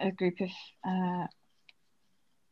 A 0.00 0.10
group 0.10 0.40
of 0.40 0.50
uh 0.84 1.26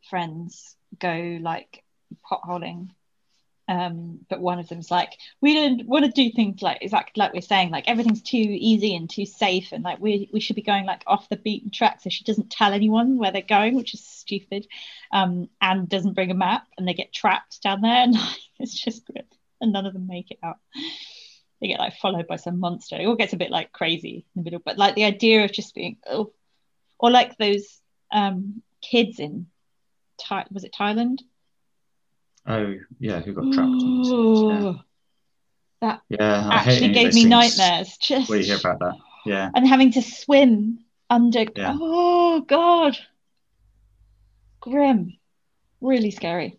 friends 0.08 0.76
go 0.96 1.38
like 1.42 1.82
potholing 2.30 2.90
Um, 3.68 4.20
but 4.30 4.40
one 4.40 4.58
of 4.58 4.68
them's 4.68 4.90
like, 4.90 5.18
we 5.42 5.52
don't 5.52 5.86
want 5.86 6.06
to 6.06 6.10
do 6.10 6.32
things 6.32 6.62
like 6.62 6.78
exactly 6.80 7.20
like 7.20 7.34
we're 7.34 7.42
saying, 7.42 7.70
like 7.70 7.86
everything's 7.86 8.22
too 8.22 8.38
easy 8.38 8.96
and 8.96 9.10
too 9.10 9.26
safe, 9.26 9.72
and 9.72 9.84
like 9.84 10.00
we 10.00 10.30
we 10.32 10.40
should 10.40 10.56
be 10.56 10.62
going 10.62 10.86
like 10.86 11.02
off 11.06 11.28
the 11.28 11.36
beaten 11.36 11.70
track. 11.70 12.00
So 12.00 12.08
she 12.08 12.24
doesn't 12.24 12.50
tell 12.50 12.72
anyone 12.72 13.18
where 13.18 13.30
they're 13.30 13.42
going, 13.42 13.76
which 13.76 13.92
is 13.92 14.04
stupid, 14.04 14.66
um, 15.12 15.50
and 15.60 15.88
doesn't 15.88 16.14
bring 16.14 16.30
a 16.30 16.34
map, 16.34 16.66
and 16.78 16.88
they 16.88 16.94
get 16.94 17.12
trapped 17.12 17.62
down 17.62 17.82
there, 17.82 17.90
and 18.02 18.14
like, 18.14 18.38
it's 18.58 18.72
just 18.72 19.06
grim, 19.06 19.26
and 19.60 19.72
none 19.72 19.84
of 19.84 19.92
them 19.92 20.06
make 20.06 20.30
it 20.30 20.38
out. 20.42 20.56
They 21.60 21.68
get 21.68 21.80
like 21.80 21.96
followed 21.96 22.26
by 22.26 22.36
some 22.36 22.60
monster. 22.60 22.96
It 22.96 23.06
all 23.06 23.16
gets 23.16 23.34
a 23.34 23.38
bit 23.38 23.50
like 23.50 23.72
crazy 23.72 24.24
in 24.34 24.42
the 24.42 24.44
middle, 24.44 24.62
but 24.64 24.78
like 24.78 24.94
the 24.94 25.04
idea 25.04 25.44
of 25.44 25.52
just 25.52 25.74
being, 25.74 25.98
oh, 26.06 26.32
or 26.98 27.10
like 27.10 27.36
those 27.36 27.80
um, 28.12 28.62
kids 28.80 29.18
in, 29.18 29.46
was 30.50 30.64
it 30.64 30.74
Thailand? 30.78 31.18
Oh 32.48 32.74
yeah, 32.98 33.20
who 33.20 33.32
got 33.34 33.52
trapped? 33.52 33.70
Ooh, 33.70 34.48
yeah, 34.50 34.72
That 35.82 36.00
yeah. 36.08 36.48
Actually 36.50 36.92
gave 36.92 37.12
me 37.14 37.24
nightmares. 37.26 37.96
Just 37.98 38.28
Where 38.28 38.38
you 38.38 38.46
hear 38.46 38.56
about 38.56 38.78
that? 38.80 38.94
Yeah, 39.26 39.50
and 39.54 39.66
having 39.68 39.92
to 39.92 40.02
swim 40.02 40.78
under. 41.10 41.44
Yeah. 41.54 41.76
Oh 41.78 42.40
god, 42.40 42.96
grim, 44.60 45.16
really 45.80 46.10
scary. 46.10 46.58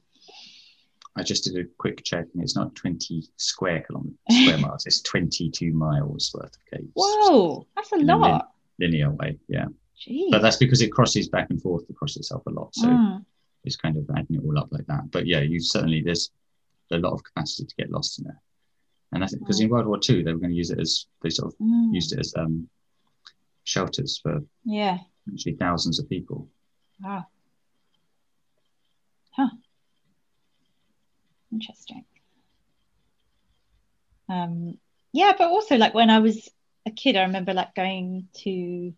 I 1.16 1.24
just 1.24 1.44
did 1.44 1.58
a 1.58 1.68
quick 1.80 2.04
check, 2.06 2.26
and 2.34 2.44
it's 2.44 2.56
not 2.56 2.76
20 2.76 3.24
square 3.36 3.82
kilometers, 3.82 4.16
square 4.30 4.58
miles. 4.68 4.86
It's 4.86 5.02
22 5.02 5.74
miles 5.74 6.32
worth 6.34 6.46
of 6.56 6.66
caves. 6.80 6.92
Whoa, 6.94 7.66
that's 7.76 7.92
a 7.92 7.96
In 7.96 8.10
a 8.10 8.14
lin- 8.14 8.22
lot. 8.32 8.52
Linear 8.80 9.10
way, 9.12 9.38
yeah. 9.50 9.66
Jeez. 10.00 10.32
But 10.32 10.42
that's 10.42 10.56
because 10.56 10.82
it 10.82 10.94
crosses 10.94 11.28
back 11.28 11.50
and 11.50 11.62
forth 11.62 11.90
across 11.90 12.16
itself 12.16 12.44
a 12.46 12.52
lot. 12.52 12.74
So 12.74 12.88
Mm. 12.88 13.26
It's 13.64 13.76
kind 13.76 13.98
of 13.98 14.10
adding 14.16 14.38
it 14.38 14.44
all 14.44 14.58
up 14.58 14.70
like 14.72 14.88
that. 14.88 15.12
But 15.12 15.26
yeah, 15.28 15.42
you 15.42 15.60
certainly 15.60 16.02
there's 16.02 16.32
a 16.92 16.98
lot 16.98 17.14
of 17.14 17.24
capacity 17.24 17.66
to 17.66 17.76
get 17.76 17.92
lost 17.92 18.20
in 18.20 18.26
there. 18.26 18.42
And 19.12 19.24
I 19.24 19.28
think 19.28 19.42
because 19.42 19.60
in 19.60 19.70
World 19.70 19.88
War 19.88 20.00
II 20.08 20.24
they 20.24 20.34
were 20.34 20.40
going 20.40 20.52
to 20.52 20.56
use 20.56 20.72
it 20.72 20.80
as 20.80 21.06
they 21.22 21.30
sort 21.30 21.54
of 21.54 21.60
Mm. 21.60 21.94
used 21.94 22.14
it 22.14 22.20
as 22.20 22.34
um, 22.38 22.70
shelters 23.64 24.20
for 24.22 24.44
Yeah. 24.66 25.00
actually 25.32 25.56
thousands 25.56 26.00
of 26.00 26.10
people. 26.10 26.48
Wow. 27.02 27.26
Huh. 29.32 29.50
Interesting. 31.52 32.06
Um, 34.28 34.78
yeah, 35.12 35.34
but 35.38 35.48
also 35.48 35.78
like 35.78 35.94
when 35.94 36.10
I 36.10 36.20
was 36.20 36.50
a 36.86 36.92
kid, 36.92 37.16
I 37.16 37.24
remember 37.24 37.54
like 37.54 37.74
going 37.74 38.28
to 38.44 38.94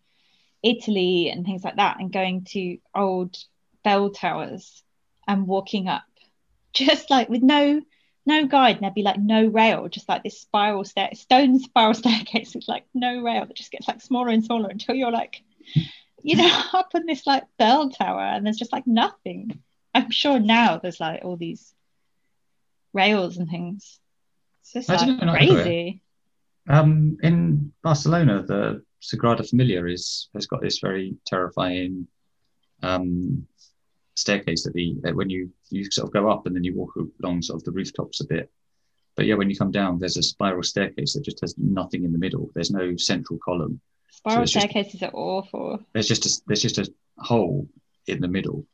Italy 0.62 1.30
and 1.30 1.44
things 1.44 1.64
like 1.64 1.76
that, 1.76 1.98
and 1.98 2.12
going 2.12 2.44
to 2.50 2.78
old 2.94 3.36
bell 3.84 4.10
towers 4.10 4.82
and 5.26 5.46
walking 5.46 5.88
up, 5.88 6.04
just 6.72 7.10
like 7.10 7.28
with 7.28 7.42
no 7.42 7.82
no 8.24 8.46
guide, 8.46 8.76
and 8.76 8.82
there'd 8.82 8.94
be 8.94 9.02
like 9.02 9.18
no 9.18 9.46
rail, 9.46 9.88
just 9.88 10.08
like 10.08 10.22
this 10.22 10.40
spiral 10.40 10.84
stair, 10.84 11.10
stone 11.14 11.58
spiral 11.58 11.94
staircase 12.02 12.54
with 12.54 12.68
like 12.68 12.84
no 12.94 13.22
rail 13.22 13.46
that 13.46 13.56
just 13.56 13.72
gets 13.72 13.88
like 13.88 14.00
smaller 14.00 14.28
and 14.28 14.44
smaller 14.44 14.68
until 14.68 14.94
you're 14.94 15.10
like, 15.10 15.42
you 16.22 16.36
know, 16.36 16.62
up 16.72 16.90
on 16.94 17.06
this 17.06 17.26
like 17.26 17.44
bell 17.58 17.90
tower, 17.90 18.20
and 18.20 18.46
there's 18.46 18.58
just 18.58 18.72
like 18.72 18.86
nothing. 18.86 19.60
I'm 19.94 20.10
sure 20.10 20.38
now 20.38 20.78
there's 20.78 21.00
like 21.00 21.24
all 21.24 21.36
these 21.36 21.74
rails 22.92 23.36
and 23.36 23.48
things. 23.48 23.98
It's 24.62 24.72
just 24.72 24.88
like 24.88 25.20
crazy. 25.20 26.02
Um, 26.68 27.18
in 27.22 27.72
Barcelona, 27.82 28.42
the 28.42 28.84
Sagrada 29.02 29.48
Familia 29.48 29.84
is 29.86 30.28
has 30.34 30.46
got 30.46 30.60
this 30.62 30.78
very 30.78 31.16
terrifying 31.26 32.06
um, 32.82 33.46
staircase 34.14 34.64
that 34.64 34.74
the 34.74 34.96
that 35.02 35.14
when 35.14 35.30
you 35.30 35.50
you 35.70 35.90
sort 35.90 36.06
of 36.08 36.12
go 36.12 36.30
up 36.30 36.46
and 36.46 36.54
then 36.54 36.64
you 36.64 36.74
walk 36.74 36.94
along 37.22 37.42
sort 37.42 37.60
of 37.60 37.64
the 37.64 37.72
rooftops 37.72 38.20
a 38.20 38.26
bit. 38.26 38.50
But 39.16 39.26
yeah, 39.26 39.34
when 39.34 39.50
you 39.50 39.56
come 39.56 39.70
down, 39.70 39.98
there's 39.98 40.16
a 40.16 40.22
spiral 40.22 40.62
staircase 40.62 41.14
that 41.14 41.24
just 41.24 41.40
has 41.42 41.54
nothing 41.58 42.04
in 42.04 42.12
the 42.12 42.18
middle. 42.18 42.50
There's 42.54 42.70
no 42.70 42.96
central 42.96 43.38
column. 43.44 43.80
Spiral 44.10 44.44
just- 44.44 44.52
staircases 44.52 45.02
are 45.02 45.10
awful. 45.12 45.80
There's 45.92 46.08
just 46.08 46.26
a, 46.26 46.42
there's 46.46 46.62
just 46.62 46.78
a 46.78 46.90
hole 47.18 47.68
in 48.06 48.20
the 48.20 48.28
middle, 48.28 48.66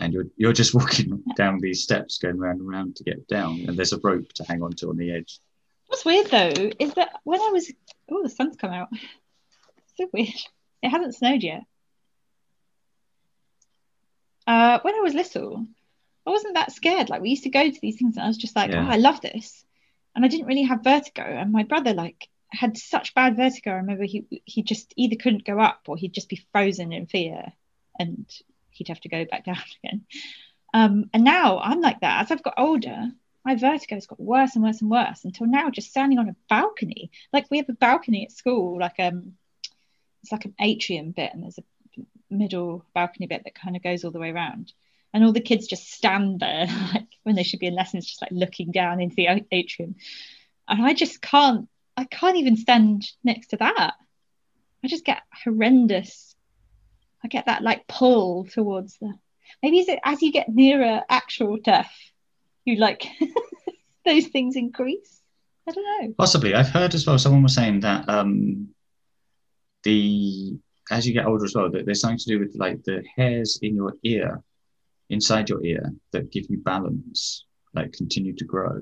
and 0.00 0.12
you're 0.12 0.26
you're 0.36 0.52
just 0.52 0.74
walking 0.78 1.22
down 1.36 1.58
these 1.60 1.82
steps, 1.82 2.18
going 2.18 2.38
round 2.38 2.60
and 2.60 2.68
round 2.68 2.96
to 2.96 3.04
get 3.04 3.26
down, 3.28 3.64
and 3.68 3.76
there's 3.76 3.92
a 3.92 4.00
rope 4.02 4.32
to 4.34 4.44
hang 4.44 4.62
onto 4.62 4.88
on 4.90 4.96
the 4.96 5.12
edge. 5.12 5.40
What's 5.86 6.04
weird 6.04 6.26
though 6.26 6.70
is 6.78 6.92
that 6.94 7.10
when 7.24 7.40
I 7.40 7.48
was 7.50 7.72
oh 8.10 8.22
the 8.22 8.28
sun's 8.30 8.56
come 8.56 8.72
out. 8.72 8.88
So 9.96 10.08
weird. 10.12 10.28
It 10.80 10.90
hasn't 10.90 11.16
snowed 11.16 11.42
yet. 11.42 11.64
Uh, 14.48 14.80
when 14.80 14.94
I 14.94 15.00
was 15.00 15.12
little, 15.12 15.66
I 16.26 16.30
wasn't 16.30 16.54
that 16.54 16.72
scared. 16.72 17.10
Like 17.10 17.20
we 17.20 17.28
used 17.28 17.42
to 17.42 17.50
go 17.50 17.70
to 17.70 17.80
these 17.82 17.98
things, 17.98 18.16
and 18.16 18.24
I 18.24 18.28
was 18.28 18.38
just 18.38 18.56
like, 18.56 18.70
Yeah. 18.70 18.86
"Oh, 18.86 18.90
I 18.90 18.96
love 18.96 19.20
this," 19.20 19.62
and 20.16 20.24
I 20.24 20.28
didn't 20.28 20.46
really 20.46 20.62
have 20.62 20.82
vertigo. 20.82 21.22
And 21.22 21.52
my 21.52 21.64
brother 21.64 21.92
like 21.92 22.28
had 22.50 22.78
such 22.78 23.14
bad 23.14 23.36
vertigo. 23.36 23.72
I 23.72 23.74
remember 23.74 24.04
he 24.04 24.24
he 24.46 24.62
just 24.62 24.94
either 24.96 25.16
couldn't 25.16 25.44
go 25.44 25.60
up 25.60 25.82
or 25.86 25.98
he'd 25.98 26.14
just 26.14 26.30
be 26.30 26.46
frozen 26.50 26.92
in 26.94 27.06
fear, 27.06 27.52
and 27.98 28.24
he'd 28.70 28.88
have 28.88 29.02
to 29.02 29.10
go 29.10 29.26
back 29.26 29.44
down 29.50 29.62
again. 29.84 30.06
Um, 30.72 31.10
and 31.12 31.24
now 31.24 31.58
I'm 31.58 31.82
like 31.82 32.00
that. 32.00 32.22
As 32.22 32.30
I've 32.30 32.42
got 32.42 32.54
older, 32.56 33.10
my 33.44 33.54
vertigo's 33.54 34.06
got 34.06 34.18
worse 34.18 34.54
and 34.54 34.64
worse 34.64 34.80
and 34.80 34.90
worse 34.90 35.24
until 35.24 35.46
now 35.46 35.68
just 35.68 35.90
standing 35.90 36.18
on 36.18 36.30
a 36.30 36.36
balcony. 36.48 37.10
Like 37.34 37.50
we 37.50 37.58
have 37.58 37.68
a 37.68 37.74
balcony 37.74 38.24
at 38.24 38.32
school, 38.32 38.78
like 38.78 38.98
um 38.98 39.34
it's 40.22 40.32
like 40.32 40.46
an 40.46 40.54
atrium 40.58 41.10
bit 41.12 41.32
and 41.34 41.42
there's 41.42 41.58
a 41.58 41.64
middle 42.30 42.84
balcony 42.94 43.26
bit 43.26 43.42
that 43.44 43.54
kind 43.54 43.76
of 43.76 43.82
goes 43.82 44.04
all 44.04 44.10
the 44.10 44.18
way 44.18 44.30
around. 44.30 44.72
And 45.14 45.24
all 45.24 45.32
the 45.32 45.40
kids 45.40 45.66
just 45.66 45.90
stand 45.90 46.40
there 46.40 46.66
like 46.94 47.08
when 47.22 47.34
they 47.34 47.42
should 47.42 47.60
be 47.60 47.66
in 47.66 47.74
lessons, 47.74 48.06
just 48.06 48.22
like 48.22 48.32
looking 48.32 48.70
down 48.70 49.00
into 49.00 49.16
the 49.16 49.44
atrium. 49.50 49.96
And 50.68 50.84
I 50.84 50.94
just 50.94 51.20
can't 51.20 51.68
I 51.96 52.04
can't 52.04 52.36
even 52.36 52.56
stand 52.56 53.10
next 53.24 53.48
to 53.48 53.56
that. 53.56 53.94
I 54.84 54.88
just 54.88 55.04
get 55.04 55.22
horrendous. 55.44 56.36
I 57.24 57.28
get 57.28 57.46
that 57.46 57.62
like 57.62 57.88
pull 57.88 58.44
towards 58.44 58.96
the 58.98 59.14
maybe 59.62 59.80
is 59.80 59.88
it 59.88 59.98
as 60.04 60.22
you 60.22 60.30
get 60.30 60.48
nearer 60.48 61.02
actual 61.08 61.56
death, 61.56 61.92
you 62.64 62.76
like 62.76 63.06
those 64.04 64.26
things 64.26 64.56
increase. 64.56 65.20
I 65.68 65.72
don't 65.72 66.02
know. 66.02 66.14
Possibly. 66.16 66.54
I've 66.54 66.70
heard 66.70 66.94
as 66.94 67.06
well, 67.06 67.18
someone 67.18 67.42
was 67.42 67.54
saying 67.54 67.80
that 67.80 68.08
um, 68.08 68.68
the 69.82 70.58
as 70.90 71.06
you 71.06 71.12
get 71.12 71.26
older 71.26 71.44
as 71.44 71.54
well, 71.54 71.70
there's 71.70 72.00
something 72.00 72.18
to 72.18 72.24
do 72.26 72.38
with 72.38 72.54
like 72.56 72.82
the 72.84 73.04
hairs 73.16 73.58
in 73.62 73.74
your 73.74 73.94
ear, 74.04 74.42
inside 75.10 75.48
your 75.48 75.64
ear, 75.64 75.92
that 76.12 76.30
give 76.30 76.46
you 76.48 76.58
balance, 76.58 77.44
like 77.74 77.92
continue 77.92 78.34
to 78.34 78.44
grow. 78.44 78.80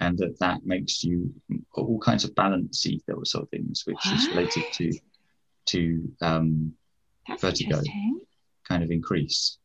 And 0.00 0.18
that 0.18 0.38
that 0.40 0.66
makes 0.66 1.04
you 1.04 1.32
all 1.74 2.00
kinds 2.00 2.24
of 2.24 2.34
balancey 2.34 3.00
those 3.06 3.30
sort 3.30 3.44
of 3.44 3.50
things, 3.50 3.84
which 3.86 4.12
is 4.12 4.28
related 4.30 4.64
to 4.72 4.92
to 5.66 6.12
um, 6.20 6.74
That's 7.28 7.40
Vertigo. 7.42 7.80
kind 8.68 8.82
of 8.82 8.90
increase. 8.90 9.58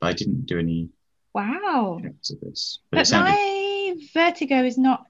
But 0.00 0.08
I 0.08 0.12
didn't 0.12 0.46
do 0.46 0.58
any 0.58 0.90
Wow. 1.34 2.00
checks 2.02 2.30
of 2.30 2.40
this. 2.40 2.80
But, 2.90 2.98
But 2.98 3.06
sounded 3.06 3.32
my 3.32 3.96
vertigo 4.12 4.62
is 4.64 4.76
not 4.76 5.06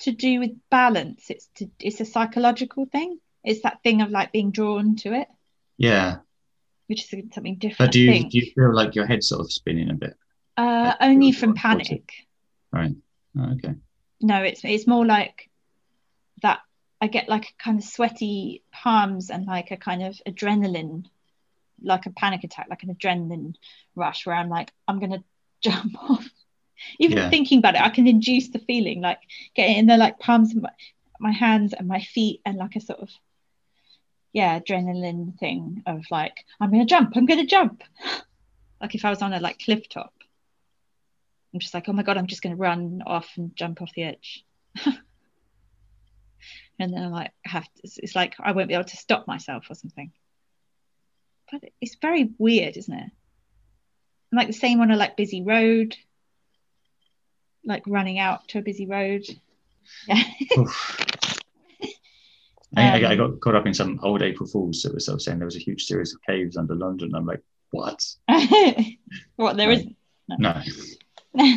to 0.00 0.12
do 0.12 0.40
with 0.40 0.52
balance. 0.70 1.28
It's 1.28 1.48
to 1.56 1.70
it's 1.80 2.00
a 2.00 2.04
psychological 2.06 2.86
thing. 2.86 3.18
It's 3.48 3.62
that 3.62 3.82
thing 3.82 4.02
of 4.02 4.10
like 4.10 4.30
being 4.32 4.50
drawn 4.50 4.96
to 4.96 5.14
it, 5.14 5.28
yeah. 5.78 6.18
which 6.86 7.02
is 7.02 7.24
something 7.32 7.56
different. 7.56 7.78
But 7.78 7.92
do 7.92 8.00
you 8.00 8.28
do 8.30 8.38
you 8.38 8.52
feel 8.52 8.74
like 8.74 8.94
your 8.94 9.06
head 9.06 9.24
sort 9.24 9.40
of 9.40 9.52
spinning 9.52 9.90
a 9.90 9.94
bit? 9.94 10.14
uh, 10.56 10.94
like 11.00 11.10
only 11.10 11.32
from 11.32 11.54
drawn 11.54 11.78
towards 11.78 11.90
it? 11.90 12.02
panic. 12.72 12.94
Oh, 13.38 13.52
okay. 13.54 13.74
No, 14.20 14.42
it's 14.42 14.64
it's 14.64 14.86
more 14.86 15.06
like 15.06 15.48
that. 16.42 16.60
I 17.00 17.06
get 17.06 17.28
like 17.28 17.44
a 17.44 17.62
kind 17.62 17.78
of 17.78 17.84
sweaty 17.84 18.62
palms 18.72 19.30
and 19.30 19.46
like 19.46 19.70
a 19.70 19.76
kind 19.76 20.02
of 20.02 20.20
adrenaline, 20.26 21.06
like 21.80 22.06
a 22.06 22.10
panic 22.10 22.42
attack, 22.44 22.66
like 22.68 22.82
an 22.82 22.94
adrenaline 22.94 23.54
rush 23.94 24.26
where 24.26 24.34
I'm 24.36 24.48
like, 24.48 24.72
I'm 24.88 24.98
gonna 24.98 25.22
jump 25.62 25.94
off. 26.10 26.28
Even 26.98 27.18
Yeah. 27.18 27.30
thinking 27.30 27.58
about 27.60 27.74
it, 27.76 27.80
I 27.82 27.90
can 27.90 28.06
induce 28.06 28.48
the 28.50 28.58
feeling 28.60 29.00
like 29.00 29.20
getting 29.54 29.76
in 29.78 29.86
the 29.86 29.96
like 29.96 30.18
palms 30.18 30.54
of 30.54 30.62
my, 30.62 30.70
my 31.20 31.32
hands 31.32 31.72
and 31.72 31.88
my 31.88 32.00
feet 32.00 32.40
and 32.44 32.56
like 32.58 32.76
a 32.76 32.80
sort 32.80 33.00
of 33.00 33.10
yeah 34.32 34.58
adrenaline 34.58 35.38
thing 35.38 35.82
of 35.86 36.04
like 36.10 36.44
I'm 36.60 36.70
gonna 36.70 36.84
jump, 36.84 37.16
I'm 37.16 37.26
gonna 37.26 37.46
jump. 37.46 37.82
like 38.80 38.94
if 38.94 39.04
I 39.04 39.10
was 39.10 39.22
on 39.22 39.32
a 39.32 39.40
like 39.40 39.58
cliff 39.58 39.88
top, 39.88 40.12
I'm 41.52 41.60
just 41.60 41.74
like, 41.74 41.88
oh 41.88 41.92
my 41.92 42.02
god, 42.02 42.16
I'm 42.16 42.26
just 42.26 42.42
gonna 42.42 42.56
run 42.56 43.02
off 43.06 43.28
and 43.36 43.54
jump 43.56 43.82
off 43.82 43.92
the 43.94 44.04
edge. 44.04 44.44
and 44.86 44.96
then 46.78 47.02
I'm 47.02 47.12
like, 47.12 47.32
have 47.44 47.64
to, 47.64 47.70
it's 47.84 48.14
like 48.14 48.34
I 48.38 48.52
won't 48.52 48.68
be 48.68 48.74
able 48.74 48.84
to 48.84 48.96
stop 48.96 49.26
myself 49.26 49.66
or 49.70 49.74
something. 49.74 50.12
But 51.50 51.64
it's 51.80 51.96
very 52.00 52.30
weird, 52.38 52.76
isn't 52.76 52.94
it? 52.94 53.10
And 54.30 54.38
like 54.38 54.48
the 54.48 54.52
same 54.52 54.80
on 54.80 54.90
a 54.90 54.96
like 54.96 55.16
busy 55.16 55.42
road, 55.42 55.96
like 57.64 57.82
running 57.86 58.18
out 58.18 58.48
to 58.48 58.58
a 58.58 58.62
busy 58.62 58.86
road. 58.86 59.24
Yeah. 60.06 60.22
I, 62.76 63.00
I- 63.04 63.08
I 63.10 63.12
Um, 63.12 63.16
got 63.16 63.40
caught 63.40 63.54
up 63.56 63.66
in 63.66 63.74
some 63.74 63.98
old 64.02 64.22
April 64.22 64.48
Fools 64.48 64.82
that 64.82 64.94
was 64.94 65.06
sort 65.06 65.14
of 65.16 65.22
saying 65.22 65.38
there 65.38 65.46
was 65.46 65.56
a 65.56 65.60
huge 65.60 65.84
series 65.84 66.14
of 66.14 66.20
caves 66.22 66.56
under 66.56 66.74
London. 66.74 67.14
I'm 67.14 67.26
like, 67.26 67.42
what? 67.70 68.04
what 69.36 69.56
there 69.56 69.68
Right. 69.68 69.78
isn't. 69.78 69.96
No. 70.38 70.62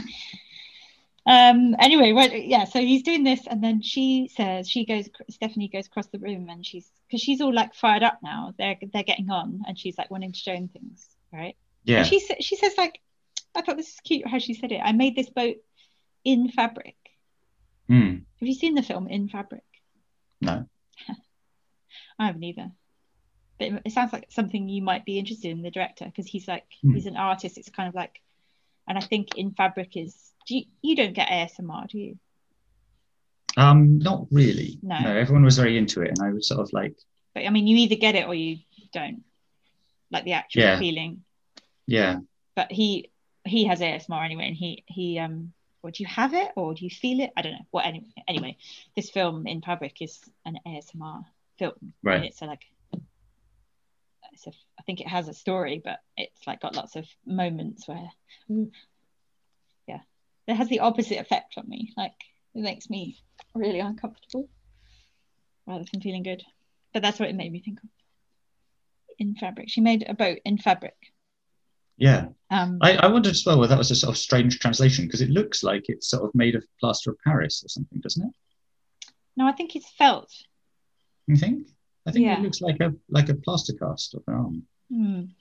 um. 1.26 1.76
Anyway, 1.80 2.12
well, 2.14 2.32
yeah. 2.32 2.64
So 2.66 2.80
he's 2.80 3.04
doing 3.04 3.24
this, 3.24 3.46
and 3.48 3.64
then 3.64 3.82
she 3.82 4.30
says 4.36 4.70
she 4.70 4.86
goes. 4.86 5.10
Stephanie 5.30 5.68
goes 5.68 5.88
across 5.88 6.08
the 6.08 6.20
room, 6.20 6.50
and 6.50 6.66
she's 6.66 6.90
because 7.08 7.22
she's 7.22 7.42
all 7.42 7.54
like 7.54 7.74
fired 7.76 8.04
up 8.04 8.20
now. 8.24 8.54
They're 8.58 8.78
they're 8.94 9.04
getting 9.04 9.30
on, 9.30 9.62
and 9.68 9.78
she's 9.78 9.98
like 9.98 10.10
wanting 10.10 10.32
to 10.32 10.40
show 10.40 10.54
him 10.54 10.68
things, 10.70 11.08
right? 11.32 11.56
Yeah. 11.84 12.00
And 12.00 12.08
she 12.08 12.20
she 12.40 12.56
says 12.56 12.74
like, 12.78 13.00
I 13.56 13.62
thought 13.62 13.78
this 13.78 13.90
is 13.90 14.00
cute 14.04 14.28
how 14.28 14.40
she 14.40 14.54
said 14.54 14.72
it. 14.72 14.82
I 14.84 14.92
made 14.94 15.16
this 15.16 15.30
boat 15.30 15.58
in 16.24 16.50
fabric. 16.50 16.96
Hmm. 17.88 18.10
Have 18.40 18.48
you 18.48 18.54
seen 18.54 18.76
the 18.76 18.84
film 18.84 19.08
In 19.08 19.28
Fabric? 19.28 19.64
No. 20.40 20.66
I 22.22 22.28
haven't 22.28 22.44
either. 22.44 22.72
But 23.60 23.82
it, 23.86 23.92
sounds 23.92 24.14
like 24.14 24.28
something 24.30 24.70
you 24.70 24.82
might 24.82 25.06
be 25.06 25.20
interested 25.20 25.52
in 25.52 25.62
the 25.62 25.72
director 25.72 26.06
because 26.06 26.28
he's 26.28 26.48
like 26.48 26.66
Hmm. 26.82 26.94
he's 26.94 27.06
an 27.06 27.18
artist. 27.18 27.58
It's 27.58 27.70
kind 27.70 27.90
of 27.90 27.96
like, 27.96 28.22
and 28.88 28.98
I 28.98 29.02
think 29.02 29.38
In 29.38 29.52
Fabric 29.52 29.96
is. 29.98 30.16
Do 30.48 30.56
you, 30.58 30.64
you 30.82 30.96
don't 30.96 31.14
get 31.14 31.28
ASMR, 31.30 31.88
do 31.88 32.00
you? 32.00 32.18
Um, 33.58 34.00
not 34.00 34.28
really. 34.32 34.80
No. 34.82 34.96
everyone 34.98 35.44
was 35.44 35.58
very 35.58 35.78
into 35.78 36.02
it, 36.02 36.10
and 36.18 36.26
I 36.28 36.32
was 36.34 36.48
sort 36.48 36.62
of 36.62 36.72
like, 36.74 36.96
But 37.36 37.46
I 37.46 37.50
mean, 37.50 37.68
you 37.68 37.78
either 37.78 37.96
get 37.96 38.16
it 38.16 38.28
or 38.28 38.34
you 38.34 38.58
don't. 38.94 39.24
Like 40.12 40.24
the 40.26 40.34
actual 40.34 40.62
Yeah. 40.64 40.80
feeling. 40.80 41.24
yeah, 41.88 42.20
But 42.56 42.72
he 42.72 43.10
he 43.46 43.66
has 43.66 43.80
ASMR 43.82 44.24
anyway, 44.24 44.48
and 44.48 44.56
he 44.56 44.84
he 44.88 45.20
um. 45.20 45.54
Or 45.84 45.90
do 45.90 46.04
you 46.04 46.08
have 46.10 46.36
it, 46.36 46.52
or 46.56 46.76
do 46.76 46.84
you 46.86 46.92
feel 46.92 47.22
it? 47.22 47.32
I 47.36 47.42
don't 47.42 47.54
know. 47.54 47.66
What 47.72 47.88
anyway? 47.88 48.14
Anyway, 48.28 48.58
this 48.96 49.10
film 49.10 49.48
in 49.48 49.62
Fabric 49.64 50.00
is 50.00 50.20
an 50.46 50.60
ASMR 50.66 51.24
film. 51.62 51.74
and 51.82 51.94
right. 52.04 52.26
it's 52.26 52.42
a, 52.42 52.46
like 52.46 52.64
it's 54.34 54.48
a, 54.48 54.52
I 54.80 54.84
think 54.84 55.00
it 55.00 55.08
has 55.08 55.28
a 55.28 55.34
story, 55.34 55.82
but 55.84 56.00
it's 56.18 56.48
like 56.48 56.62
got 56.62 56.76
lots 56.76 56.96
of 56.96 57.06
moments 57.26 57.88
where, 57.88 58.10
yeah, 59.88 60.00
it 60.48 60.56
has 60.56 60.70
the 60.70 60.80
opposite 60.80 61.20
effect 61.20 61.54
on 61.58 61.70
me. 61.70 61.94
Like 61.96 62.14
it 62.56 62.62
makes 62.62 62.90
me 62.90 63.20
really 63.54 63.80
uncomfortable 63.80 64.50
rather 65.68 65.86
than 65.92 66.02
feeling 66.02 66.24
good. 66.24 66.42
But 66.94 67.04
that's 67.04 67.20
what 67.20 67.30
it 67.30 67.36
made 67.36 67.52
me 67.52 67.62
think 67.62 67.80
of. 67.84 67.90
In 69.20 69.36
fabric, 69.36 69.70
she 69.70 69.82
made 69.82 70.06
a 70.10 70.16
boat 70.16 70.40
in 70.44 70.58
fabric. 70.58 70.96
Yeah, 71.98 72.30
Um, 72.50 72.80
I, 72.82 72.96
I 72.96 73.08
wondered 73.08 73.34
as 73.34 73.46
well 73.46 73.60
whether 73.60 73.70
that 73.70 73.78
was 73.78 73.92
a 73.92 73.96
sort 73.96 74.10
of 74.10 74.18
strange 74.18 74.58
translation 74.58 75.06
because 75.06 75.22
it 75.22 75.30
looks 75.30 75.62
like 75.62 75.84
it's 75.88 76.10
sort 76.10 76.24
of 76.24 76.34
made 76.34 76.56
of 76.56 76.66
plaster 76.80 77.12
of 77.12 77.18
Paris 77.24 77.64
or 77.64 77.70
something, 77.70 78.00
doesn't 78.00 78.28
it? 78.28 78.34
no, 79.38 79.46
I 79.46 79.52
think 79.52 79.76
it's 79.76 79.90
felt. 79.92 80.34
You 81.32 81.38
think? 81.38 81.68
I 82.06 82.12
think 82.12 82.26
Yeah. 82.26 82.38
it 82.40 82.42
looks 82.44 82.60
like 82.60 82.80
a 82.82 82.94
like 83.08 83.30
a 83.30 83.36
plaster 83.36 83.74
cast 83.74 84.16
of 84.16 84.24
an 84.28 84.34
arm. 84.34 85.36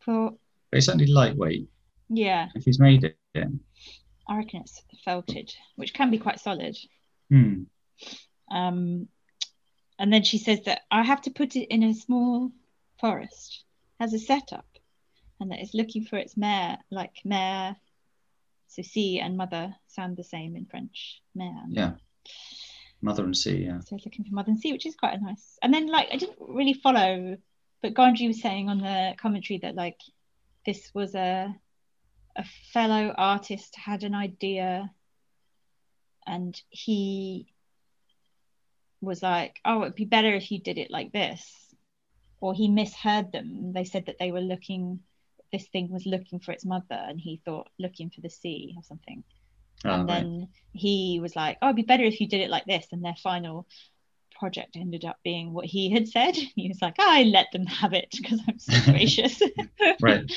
For 0.00 0.30
but 0.70 0.76
it's 0.78 0.88
only 0.90 1.06
lightweight. 1.06 1.68
yeah, 2.10 2.48
If 2.54 2.64
he's 2.64 2.78
made 2.78 3.04
it, 3.04 3.16
yeah. 3.34 3.46
I 4.28 4.36
reckon 4.36 4.60
it's 4.60 4.82
felted, 5.04 5.54
which 5.76 5.94
can 5.94 6.10
be 6.10 6.18
quite 6.18 6.38
solid. 6.40 6.76
Hmm. 7.30 7.62
Um, 8.50 9.08
and 9.98 10.12
then 10.12 10.22
she 10.22 10.36
says 10.38 10.60
that 10.64 10.82
I 10.90 11.02
have 11.02 11.22
to 11.22 11.30
put 11.30 11.56
it 11.56 11.72
in 11.72 11.82
a 11.82 11.94
small 11.94 12.50
forest, 13.00 13.64
has 14.00 14.12
a 14.12 14.18
setup, 14.18 14.66
and 15.40 15.50
that 15.50 15.60
it's 15.60 15.72
looking 15.74 16.04
for 16.04 16.16
its 16.18 16.36
mare, 16.36 16.76
like 16.90 17.22
mare. 17.24 17.76
So 18.68 18.82
see 18.82 19.20
and 19.20 19.36
mother 19.38 19.74
sound 19.86 20.16
the 20.18 20.24
same 20.24 20.56
in 20.56 20.66
French. 20.66 21.22
Mare. 21.34 21.64
Yeah. 21.70 21.92
Mother 23.04 23.24
and 23.24 23.36
Sea, 23.36 23.66
yeah. 23.66 23.80
So 23.80 23.98
looking 24.02 24.24
for 24.24 24.34
mother 24.34 24.50
and 24.50 24.58
sea, 24.58 24.72
which 24.72 24.86
is 24.86 24.96
quite 24.96 25.18
a 25.18 25.22
nice. 25.22 25.58
And 25.62 25.72
then 25.72 25.88
like 25.88 26.08
I 26.10 26.16
didn't 26.16 26.38
really 26.40 26.72
follow, 26.72 27.36
but 27.82 27.92
Gondry 27.92 28.26
was 28.26 28.40
saying 28.40 28.70
on 28.70 28.78
the 28.78 29.14
commentary 29.18 29.58
that 29.58 29.74
like 29.74 29.98
this 30.64 30.90
was 30.94 31.14
a 31.14 31.54
a 32.36 32.44
fellow 32.72 33.14
artist 33.16 33.76
had 33.76 34.02
an 34.02 34.14
idea 34.14 34.90
and 36.26 36.60
he 36.70 37.52
was 39.02 39.22
like, 39.22 39.60
Oh, 39.66 39.82
it'd 39.82 39.94
be 39.94 40.06
better 40.06 40.34
if 40.34 40.50
you 40.50 40.58
did 40.58 40.78
it 40.78 40.90
like 40.90 41.12
this. 41.12 41.44
Or 42.40 42.54
he 42.54 42.68
misheard 42.68 43.32
them. 43.32 43.72
They 43.74 43.84
said 43.84 44.06
that 44.06 44.16
they 44.18 44.32
were 44.32 44.40
looking 44.40 45.00
this 45.52 45.68
thing 45.68 45.90
was 45.90 46.06
looking 46.06 46.40
for 46.40 46.52
its 46.52 46.64
mother 46.64 46.98
and 47.08 47.20
he 47.20 47.40
thought 47.44 47.68
looking 47.78 48.10
for 48.10 48.22
the 48.22 48.30
sea 48.30 48.74
or 48.76 48.82
something 48.82 49.22
Oh, 49.84 49.90
and 49.90 50.08
right. 50.08 50.22
then 50.22 50.48
he 50.72 51.18
was 51.20 51.36
like, 51.36 51.58
"Oh, 51.62 51.66
it'd 51.68 51.76
be 51.76 51.82
better 51.82 52.04
if 52.04 52.20
you 52.20 52.28
did 52.28 52.40
it 52.40 52.50
like 52.50 52.64
this." 52.66 52.86
And 52.92 53.04
their 53.04 53.16
final 53.22 53.66
project 54.38 54.76
ended 54.76 55.04
up 55.04 55.18
being 55.24 55.52
what 55.52 55.64
he 55.66 55.90
had 55.90 56.08
said. 56.08 56.36
He 56.56 56.68
was 56.68 56.80
like, 56.82 56.94
"I 56.98 57.24
let 57.24 57.46
them 57.52 57.66
have 57.66 57.92
it 57.92 58.08
because 58.16 58.40
I'm 58.48 58.58
so 58.58 58.72
gracious." 58.92 59.40
Right. 60.00 60.30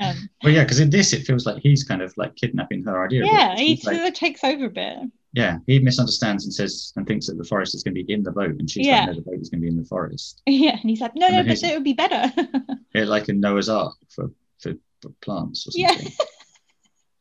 um, 0.00 0.28
Well, 0.42 0.52
yeah, 0.52 0.64
because 0.64 0.80
in 0.80 0.90
this 0.90 1.12
it 1.12 1.24
feels 1.26 1.46
like 1.46 1.62
he's 1.62 1.84
kind 1.84 2.02
of 2.02 2.12
like 2.16 2.34
kidnapping 2.36 2.82
her 2.84 3.04
idea. 3.04 3.24
yeah, 3.26 3.54
he 3.56 3.80
like- 3.84 4.08
of 4.08 4.14
takes 4.14 4.42
over 4.42 4.66
a 4.66 4.70
bit. 4.70 4.98
yeah, 5.34 5.58
he 5.66 5.78
misunderstands 5.78 6.44
and 6.44 6.52
says 6.54 6.92
and 6.96 7.06
thinks 7.06 7.26
that 7.26 7.36
the 7.38 7.44
forest 7.44 7.74
is 7.74 7.82
going 7.82 7.94
to 7.94 8.02
be 8.04 8.12
in 8.12 8.22
the 8.22 8.32
boat, 8.32 8.56
and 8.58 8.68
she's 8.70 8.86
Yeah. 8.86 9.00
like, 9.00 9.08
no, 9.08 9.14
the 9.14 9.20
boat 9.22 9.40
is 9.40 9.48
going 9.50 9.60
to 9.60 9.66
be 9.66 9.68
in 9.68 9.76
the 9.76 9.84
forest. 9.88 10.42
Yeah, 10.46 10.72
and 10.80 10.90
he's 10.90 11.00
like, 11.00 11.14
"No, 11.14 11.26
And 11.26 11.46
no, 11.46 11.54
but 11.54 11.62
it 11.62 11.74
would 11.74 11.84
be 11.84 11.92
better." 11.92 12.32
Yeah, 12.94 13.04
like 13.04 13.28
a 13.28 13.32
Noah's 13.32 13.68
Ark 13.68 13.96
for, 14.08 14.30
for, 14.60 14.74
for 15.02 15.08
plants 15.20 15.66
or 15.66 15.70
something. 15.72 16.06
Yeah. 16.06 16.10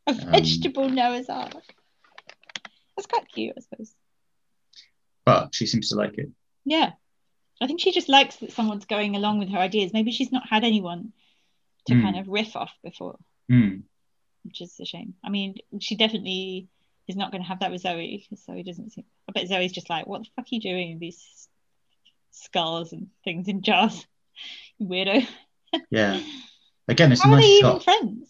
A 0.07 0.11
Um, 0.11 0.17
vegetable 0.31 0.89
Noah's 0.89 1.29
Ark. 1.29 1.53
That's 2.95 3.07
quite 3.07 3.27
cute, 3.29 3.53
I 3.57 3.61
suppose. 3.61 3.93
But 5.25 5.55
she 5.55 5.65
seems 5.65 5.89
to 5.89 5.95
like 5.95 6.17
it. 6.17 6.29
Yeah, 6.65 6.91
I 7.61 7.67
think 7.67 7.79
she 7.79 7.91
just 7.91 8.09
likes 8.09 8.35
that 8.37 8.51
someone's 8.51 8.85
going 8.85 9.15
along 9.15 9.39
with 9.39 9.49
her 9.49 9.57
ideas. 9.59 9.93
Maybe 9.93 10.11
she's 10.11 10.31
not 10.31 10.47
had 10.49 10.63
anyone 10.63 11.13
to 11.87 11.95
Hmm. 11.95 12.01
kind 12.01 12.17
of 12.19 12.27
riff 12.27 12.55
off 12.55 12.71
before. 12.83 13.17
Hmm. 13.49 13.79
which 14.43 14.59
is 14.59 14.77
a 14.81 14.85
shame. 14.85 15.13
I 15.23 15.29
mean, 15.29 15.55
she 15.79 15.95
definitely 15.95 16.67
is 17.07 17.15
not 17.15 17.31
going 17.31 17.41
to 17.41 17.47
have 17.47 17.59
that 17.61 17.71
with 17.71 17.79
Zoe 17.81 18.17
because 18.29 18.43
Zoe 18.43 18.61
doesn't 18.63 18.91
seem. 18.91 19.05
I 19.29 19.31
bet 19.31 19.47
Zoe's 19.47 19.71
just 19.71 19.89
like, 19.89 20.05
what 20.05 20.21
the 20.23 20.29
fuck 20.35 20.45
are 20.45 20.49
you 20.51 20.59
doing 20.59 20.91
with 20.91 20.99
these 20.99 21.47
skulls 22.31 22.91
and 22.91 23.07
things 23.23 23.47
in 23.47 23.61
jars? 23.61 24.05
You 24.79 24.87
weirdo. 24.87 25.25
Yeah. 25.91 26.19
Again, 26.87 27.11
it's 27.13 27.21
How 27.21 27.29
a 27.31 27.33
are 27.35 27.41
they 27.41 27.59
shot. 27.59 27.69
even 27.69 27.79
friends? 27.81 28.29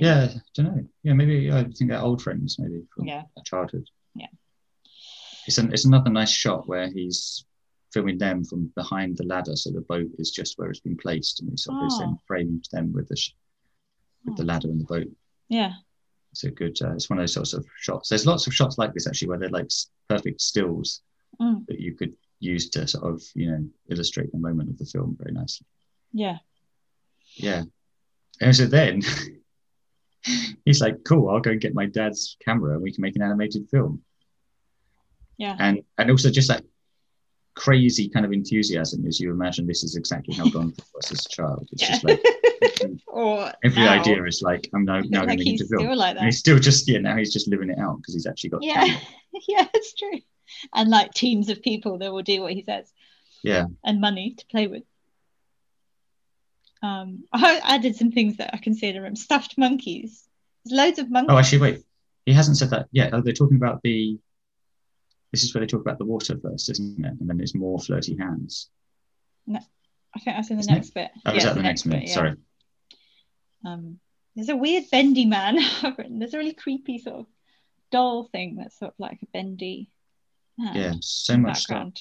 Yeah, 0.00 0.28
I 0.34 0.40
don't 0.54 0.76
know. 0.76 0.84
Yeah, 1.02 1.12
maybe 1.14 1.50
I 1.50 1.64
think 1.64 1.90
they're 1.90 2.00
old 2.00 2.22
friends, 2.22 2.58
maybe 2.58 2.82
from 2.94 3.06
Yeah. 3.06 3.22
childhood. 3.44 3.86
Yeah. 4.14 4.26
It's 5.46 5.58
an, 5.58 5.72
it's 5.72 5.84
another 5.86 6.10
nice 6.10 6.30
shot 6.30 6.68
where 6.68 6.90
he's 6.90 7.44
filming 7.92 8.18
them 8.18 8.44
from 8.44 8.66
behind 8.76 9.16
the 9.16 9.24
ladder, 9.24 9.56
so 9.56 9.70
the 9.70 9.80
boat 9.80 10.08
is 10.18 10.30
just 10.30 10.58
where 10.58 10.68
it's 10.70 10.80
been 10.80 10.96
placed, 10.96 11.40
and 11.40 11.50
he 11.50 11.56
sort 11.56 11.82
of 11.82 11.98
then 11.98 12.08
Oh. 12.10 12.20
framed 12.26 12.68
them 12.70 12.92
with 12.92 13.08
the 13.08 13.16
sh- 13.16 13.34
with 14.24 14.36
the 14.36 14.42
Oh. 14.42 14.46
ladder 14.46 14.68
and 14.70 14.80
the 14.80 14.84
boat. 14.84 15.08
Yeah. 15.48 15.72
It's 16.32 16.44
a 16.44 16.50
good. 16.50 16.76
Uh, 16.82 16.92
it's 16.92 17.08
one 17.08 17.18
of 17.18 17.22
those 17.22 17.32
sorts 17.32 17.54
of 17.54 17.66
shots. 17.78 18.10
There's 18.10 18.26
lots 18.26 18.46
of 18.46 18.52
shots 18.54 18.76
like 18.76 18.92
this 18.92 19.06
actually, 19.06 19.28
where 19.28 19.38
they're 19.38 19.48
like 19.48 19.70
perfect 20.08 20.40
stills 20.42 21.00
Mm. 21.40 21.66
that 21.66 21.78
you 21.80 21.94
could 21.94 22.14
use 22.40 22.68
to 22.70 22.86
sort 22.86 23.04
of 23.12 23.22
you 23.34 23.50
know 23.50 23.68
illustrate 23.88 24.30
the 24.32 24.38
moment 24.38 24.68
of 24.70 24.76
the 24.78 24.84
film 24.84 25.16
very 25.18 25.32
nicely. 25.32 25.66
Yeah. 26.12 26.38
Yeah. 27.36 27.64
And 28.40 28.54
so 28.54 28.66
then 28.66 29.00
he's 30.64 30.80
like, 30.80 30.96
cool, 31.04 31.28
I'll 31.30 31.40
go 31.40 31.50
and 31.50 31.60
get 31.60 31.74
my 31.74 31.86
dad's 31.86 32.36
camera 32.44 32.74
and 32.74 32.82
we 32.82 32.92
can 32.92 33.02
make 33.02 33.16
an 33.16 33.22
animated 33.22 33.68
film. 33.70 34.02
Yeah. 35.36 35.56
And 35.58 35.82
and 35.98 36.10
also 36.10 36.30
just 36.30 36.48
that 36.48 36.64
crazy 37.54 38.08
kind 38.08 38.24
of 38.24 38.32
enthusiasm 38.32 39.04
as 39.06 39.18
you 39.18 39.32
imagine 39.32 39.66
this 39.66 39.82
is 39.82 39.96
exactly 39.96 40.32
how 40.34 40.44
Gondry 40.44 40.78
was 40.94 41.10
as 41.10 41.26
a 41.26 41.28
child. 41.28 41.68
It's 41.72 41.82
Yeah. 41.82 41.88
just 41.90 42.04
like 42.04 42.22
or 43.08 43.52
every 43.64 43.82
now. 43.82 44.00
idea 44.00 44.22
is 44.24 44.42
like, 44.42 44.68
I'm 44.74 44.84
now, 44.84 45.00
now 45.00 45.20
like 45.20 45.28
going 45.28 45.38
to 45.38 45.44
he's 45.44 45.60
to 45.62 45.66
film. 45.68 45.82
still 45.84 45.96
like 45.96 46.16
And 46.16 46.24
he's 46.26 46.38
still 46.38 46.58
just, 46.58 46.88
yeah, 46.88 46.98
now 46.98 47.16
he's 47.16 47.32
just 47.32 47.48
living 47.48 47.70
it 47.70 47.78
out 47.78 47.96
because 47.98 48.14
he's 48.14 48.26
actually 48.26 48.50
got 48.50 48.62
Yeah. 48.62 48.84
yeah, 49.48 49.66
it's 49.74 49.94
true. 49.94 50.20
And 50.74 50.88
like 50.88 51.12
teams 51.14 51.48
of 51.50 51.60
people 51.62 51.98
that 51.98 52.12
will 52.12 52.22
do 52.22 52.40
what 52.42 52.52
he 52.52 52.62
says. 52.62 52.92
Yeah. 53.42 53.64
And 53.84 54.00
money 54.00 54.34
to 54.38 54.46
play 54.46 54.66
with. 54.68 54.84
Um, 56.82 57.24
I 57.32 57.60
added 57.64 57.96
some 57.96 58.12
things 58.12 58.36
that 58.36 58.50
I 58.54 58.58
consider 58.58 59.06
um, 59.06 59.16
stuffed 59.16 59.56
monkeys. 59.58 60.24
There's 60.64 60.76
loads 60.76 60.98
of 60.98 61.10
monkeys. 61.10 61.32
Oh, 61.32 61.38
actually, 61.38 61.60
wait. 61.60 61.84
He 62.26 62.32
hasn't 62.32 62.58
said 62.58 62.70
that 62.70 62.88
yet. 62.92 63.14
Oh, 63.14 63.20
they're 63.20 63.32
talking 63.32 63.56
about 63.56 63.80
the. 63.82 64.18
This 65.32 65.44
is 65.44 65.54
where 65.54 65.60
they 65.60 65.66
talk 65.66 65.82
about 65.82 65.98
the 65.98 66.04
water 66.06 66.38
first, 66.42 66.70
isn't 66.70 67.04
it? 67.04 67.12
And 67.20 67.28
then 67.28 67.40
it's 67.40 67.54
more 67.54 67.78
flirty 67.78 68.16
hands. 68.16 68.70
No, 69.46 69.60
I 70.14 70.18
think 70.20 70.36
that's 70.36 70.50
in 70.50 70.56
the 70.56 70.60
Isn't 70.60 70.72
it? 70.72 70.76
next 70.76 70.90
bit. 70.90 71.10
Oh, 71.26 71.32
is 71.32 71.44
that 71.44 71.54
the 71.54 71.62
next 71.62 71.84
minute? 71.86 72.00
bit, 72.00 72.08
yeah. 72.08 72.14
Sorry. 72.14 72.34
Um, 73.64 73.98
there's 74.34 74.48
a 74.48 74.56
weird 74.56 74.84
bendy 74.90 75.26
man. 75.26 75.58
There's 76.08 76.32
a 76.32 76.38
really 76.38 76.54
creepy 76.54 76.98
sort 76.98 77.20
of 77.20 77.26
doll 77.90 78.24
thing 78.24 78.56
that's 78.56 78.78
sort 78.78 78.92
of 78.92 79.00
like 79.00 79.18
a 79.22 79.26
bendy. 79.32 79.90
man 80.56 80.76
Yeah, 80.76 80.92
so 81.00 81.36
much 81.36 81.62
stuff. 81.62 81.92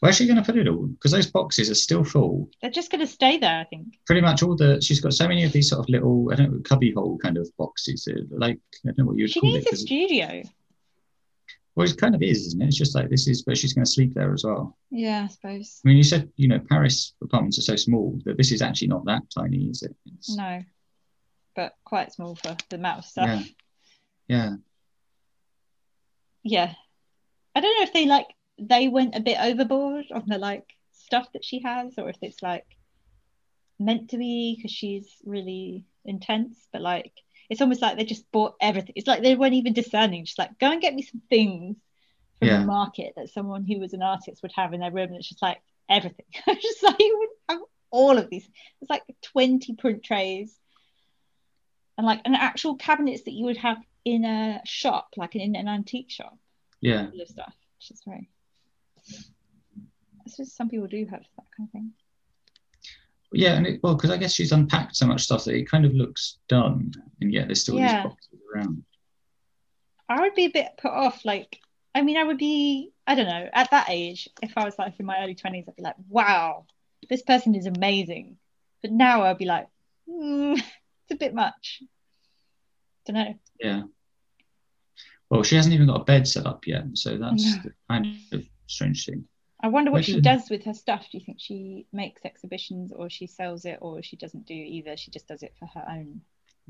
Where's 0.00 0.16
she 0.16 0.26
going 0.26 0.36
to 0.36 0.44
put 0.44 0.56
it 0.56 0.68
all? 0.68 0.86
Because 0.86 1.10
those 1.10 1.26
boxes 1.26 1.68
are 1.70 1.74
still 1.74 2.04
full. 2.04 2.48
They're 2.62 2.70
just 2.70 2.90
going 2.90 3.00
to 3.00 3.06
stay 3.06 3.36
there, 3.36 3.58
I 3.58 3.64
think. 3.64 3.98
Pretty 4.06 4.20
much 4.20 4.42
all 4.44 4.54
the. 4.54 4.80
She's 4.80 5.00
got 5.00 5.12
so 5.12 5.26
many 5.26 5.42
of 5.44 5.52
these 5.52 5.68
sort 5.70 5.80
of 5.80 5.88
little, 5.88 6.30
I 6.32 6.36
don't 6.36 6.52
know, 6.52 6.60
cubby 6.60 6.92
hole 6.92 7.18
kind 7.18 7.36
of 7.36 7.48
boxes. 7.56 8.08
Like 8.30 8.58
I 8.86 8.90
don't 8.90 8.98
know 8.98 9.04
what 9.06 9.16
you'd 9.18 9.30
She 9.30 9.40
needs 9.40 9.66
it. 9.66 9.72
a 9.72 9.76
studio. 9.76 10.42
well, 11.74 11.88
it 11.88 11.96
kind 11.96 12.14
of 12.14 12.22
is, 12.22 12.46
isn't 12.46 12.62
it? 12.62 12.66
It's 12.66 12.76
just 12.76 12.94
like 12.94 13.10
this 13.10 13.26
is 13.26 13.42
but 13.42 13.58
she's 13.58 13.72
going 13.72 13.84
to 13.84 13.90
sleep 13.90 14.14
there 14.14 14.32
as 14.32 14.44
well. 14.44 14.78
Yeah, 14.90 15.24
I 15.24 15.26
suppose. 15.26 15.80
I 15.84 15.88
mean, 15.88 15.96
you 15.96 16.04
said 16.04 16.30
you 16.36 16.46
know 16.46 16.60
Paris 16.60 17.14
apartments 17.20 17.58
are 17.58 17.62
so 17.62 17.74
small 17.76 18.20
that 18.24 18.36
this 18.36 18.52
is 18.52 18.62
actually 18.62 18.88
not 18.88 19.04
that 19.06 19.22
tiny, 19.36 19.64
is 19.64 19.82
it? 19.82 19.96
It's, 20.16 20.36
No, 20.36 20.62
but 21.56 21.72
quite 21.84 22.12
small 22.12 22.36
for 22.36 22.56
the 22.70 22.76
amount 22.76 23.00
of 23.00 23.04
stuff. 23.04 23.26
Yeah. 23.26 23.42
Yeah. 24.28 24.52
yeah 26.44 26.72
i 27.56 27.60
don't 27.60 27.76
know 27.78 27.82
if 27.82 27.92
they 27.94 28.06
like 28.06 28.26
they 28.58 28.88
went 28.88 29.14
a 29.16 29.20
bit 29.20 29.38
overboard 29.40 30.06
on 30.12 30.24
the 30.26 30.38
like 30.38 30.64
stuff 30.92 31.28
that 31.32 31.44
she 31.44 31.60
has 31.60 31.94
or 31.98 32.08
if 32.08 32.16
it's 32.22 32.42
like 32.42 32.66
meant 33.78 34.10
to 34.10 34.18
be 34.18 34.54
because 34.56 34.70
she's 34.72 35.08
really 35.24 35.84
intense 36.04 36.66
but 36.72 36.82
like 36.82 37.12
it's 37.48 37.60
almost 37.62 37.80
like 37.80 37.96
they 37.96 38.04
just 38.04 38.30
bought 38.30 38.56
everything. 38.60 38.92
It's 38.94 39.06
like 39.06 39.22
they 39.22 39.34
weren't 39.34 39.54
even 39.54 39.72
discerning. 39.72 40.26
Just 40.26 40.38
like 40.38 40.58
go 40.58 40.70
and 40.70 40.82
get 40.82 40.94
me 40.94 41.00
some 41.00 41.22
things 41.30 41.76
from 42.38 42.48
Yeah. 42.48 42.60
the 42.60 42.66
market 42.66 43.14
that 43.16 43.30
someone 43.30 43.64
who 43.64 43.78
was 43.80 43.94
an 43.94 44.02
artist 44.02 44.42
would 44.42 44.52
have 44.54 44.74
in 44.74 44.80
their 44.80 44.90
room. 44.90 45.08
And 45.08 45.16
it's 45.16 45.30
just 45.30 45.40
like 45.40 45.58
everything. 45.88 46.26
Just 46.60 46.82
like 46.82 47.00
you 47.00 47.16
would 47.18 47.28
have 47.56 47.62
all 47.90 48.18
of 48.18 48.28
these. 48.28 48.46
It's 48.82 48.90
like 48.90 49.02
20 49.22 49.76
print 49.76 50.02
trays 50.04 50.54
and 51.96 52.06
like 52.06 52.20
an 52.26 52.34
actual 52.34 52.76
cabinets 52.76 53.22
that 53.22 53.32
you 53.32 53.46
would 53.46 53.56
have 53.56 53.78
in 54.04 54.26
a 54.26 54.60
shop 54.66 55.14
like 55.16 55.34
in 55.34 55.56
an 55.56 55.68
antique 55.68 56.10
shop. 56.10 56.36
Yeah. 56.82 57.06
of 57.18 57.28
stuff. 57.28 57.54
Which 57.78 57.92
is 57.92 58.02
very 58.06 58.28
it's 60.24 60.36
just 60.36 60.56
some 60.56 60.68
people 60.68 60.86
do 60.86 61.04
have 61.06 61.20
that 61.36 61.46
kind 61.56 61.68
of 61.68 61.72
thing 61.72 61.92
Yeah. 63.32 63.54
And 63.56 63.66
it, 63.66 63.80
well, 63.82 63.94
because 63.94 64.10
I 64.10 64.16
guess 64.16 64.32
she's 64.34 64.52
unpacked 64.52 64.96
so 64.96 65.06
much 65.06 65.22
stuff 65.22 65.44
that 65.44 65.54
it 65.54 65.68
kind 65.70 65.84
of 65.84 65.92
looks 65.94 66.38
done, 66.48 66.92
and 67.20 67.32
yet 67.32 67.46
there's 67.48 67.60
still 67.62 67.78
Yeah. 67.78 68.02
these 68.02 68.10
boxes 68.10 68.38
around. 68.54 68.84
I 70.08 70.20
would 70.22 70.34
be 70.34 70.46
a 70.46 70.50
bit 70.50 70.68
put 70.78 70.92
off. 70.92 71.24
Like, 71.26 71.58
I 71.94 72.00
mean, 72.02 72.16
I 72.16 72.24
would 72.24 72.38
be, 72.38 72.92
I 73.06 73.14
don't 73.14 73.26
know, 73.28 73.48
at 73.52 73.70
that 73.72 73.88
age, 73.90 74.28
if 74.42 74.52
I 74.56 74.64
was 74.64 74.78
like 74.78 74.94
in 74.98 75.04
my 75.06 75.22
early 75.22 75.34
20s, 75.34 75.68
I'd 75.68 75.76
be 75.76 75.82
like, 75.82 75.96
wow, 76.08 76.64
this 77.10 77.20
person 77.22 77.54
is 77.54 77.66
amazing. 77.66 78.38
But 78.80 78.92
now 78.92 79.22
I'd 79.24 79.36
be 79.38 79.44
like, 79.44 79.66
mm, 80.08 80.54
it's 81.02 81.10
a 81.10 81.16
bit 81.16 81.34
much. 81.34 81.82
Don't 83.06 83.16
know. 83.16 83.34
Yeah. 83.60 83.82
Well, 85.28 85.42
she 85.42 85.56
hasn't 85.56 85.74
even 85.74 85.88
got 85.88 86.00
a 86.00 86.04
bed 86.04 86.26
set 86.26 86.46
up 86.46 86.66
yet, 86.66 86.84
so 86.94 87.18
that's 87.18 87.44
No. 87.56 87.62
the 87.64 87.72
kind 87.90 88.06
of 88.32 88.44
strange 88.68 89.04
thing. 89.04 89.24
I 89.60 89.66
wonder 89.68 89.90
what 89.90 90.04
she 90.04 90.20
does 90.20 90.48
with 90.50 90.64
her 90.66 90.74
stuff. 90.74 91.08
Do 91.10 91.18
you 91.18 91.24
think 91.24 91.38
she 91.40 91.86
makes 91.92 92.24
exhibitions 92.24 92.92
or 92.92 93.10
she 93.10 93.26
sells 93.26 93.64
it 93.64 93.78
or 93.80 94.02
she 94.04 94.16
doesn't 94.16 94.46
do 94.46 94.54
either? 94.54 94.96
She 94.96 95.10
just 95.10 95.26
does 95.26 95.42
it 95.42 95.52
for 95.58 95.66
her 95.66 95.84
own. 95.90 96.20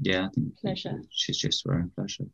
Yeah, 0.01 0.27
I 0.27 0.29
think 0.31 0.57
Pleasure. 0.59 1.03
she's 1.11 1.37
just 1.37 1.63
for 1.63 1.75
her 1.75 1.81
own 1.81 1.91
pleasure. 1.95 2.25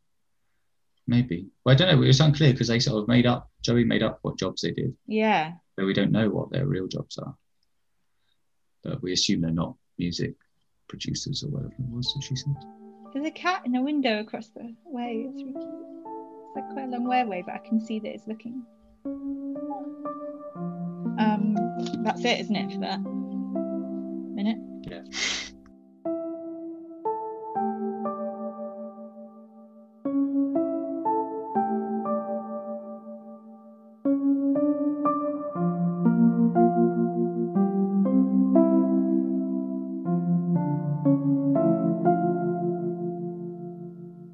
Maybe. 1.08 1.48
Well, 1.64 1.74
I 1.74 1.76
don't 1.76 1.88
know. 1.88 2.02
It 2.02 2.06
was 2.06 2.20
unclear 2.20 2.52
because 2.52 2.68
they 2.68 2.78
sort 2.78 3.02
of 3.02 3.08
made 3.08 3.26
up. 3.26 3.50
Joey 3.62 3.84
made 3.84 4.02
up 4.04 4.20
what 4.22 4.38
jobs 4.38 4.62
they 4.62 4.70
did, 4.70 4.94
Yeah. 5.06 5.54
but 5.76 5.86
we 5.86 5.92
don't 5.92 6.12
know 6.12 6.30
what 6.30 6.50
their 6.50 6.66
real 6.66 6.86
jobs 6.86 7.18
are. 7.18 7.34
But 8.84 9.02
we 9.02 9.12
assume 9.12 9.40
they're 9.40 9.50
not 9.50 9.74
music 9.98 10.34
producers 10.88 11.42
or 11.42 11.48
whatever 11.48 11.72
it 11.72 11.90
was 11.90 12.12
that 12.14 12.22
she 12.22 12.36
said. 12.36 12.54
There's 13.12 13.26
a 13.26 13.30
cat 13.30 13.62
in 13.64 13.74
a 13.76 13.82
window 13.82 14.20
across 14.20 14.48
the 14.50 14.74
way. 14.84 15.26
It's 15.28 15.42
really 15.42 15.52
cute. 15.52 15.56
It's 15.56 16.56
like 16.56 16.68
quite 16.72 16.84
a 16.84 16.90
long 16.90 17.08
way 17.08 17.22
away, 17.22 17.42
but 17.44 17.54
I 17.54 17.58
can 17.58 17.80
see 17.80 17.98
that 18.00 18.08
it's 18.14 18.26
looking. 18.26 18.64
Um, 21.16 21.56
that's 22.04 22.24
it, 22.24 22.40
isn't 22.40 22.56
it, 22.56 22.72
for 22.72 22.80
that 22.80 23.00
minute? 24.34 24.58
Yeah. 24.82 25.02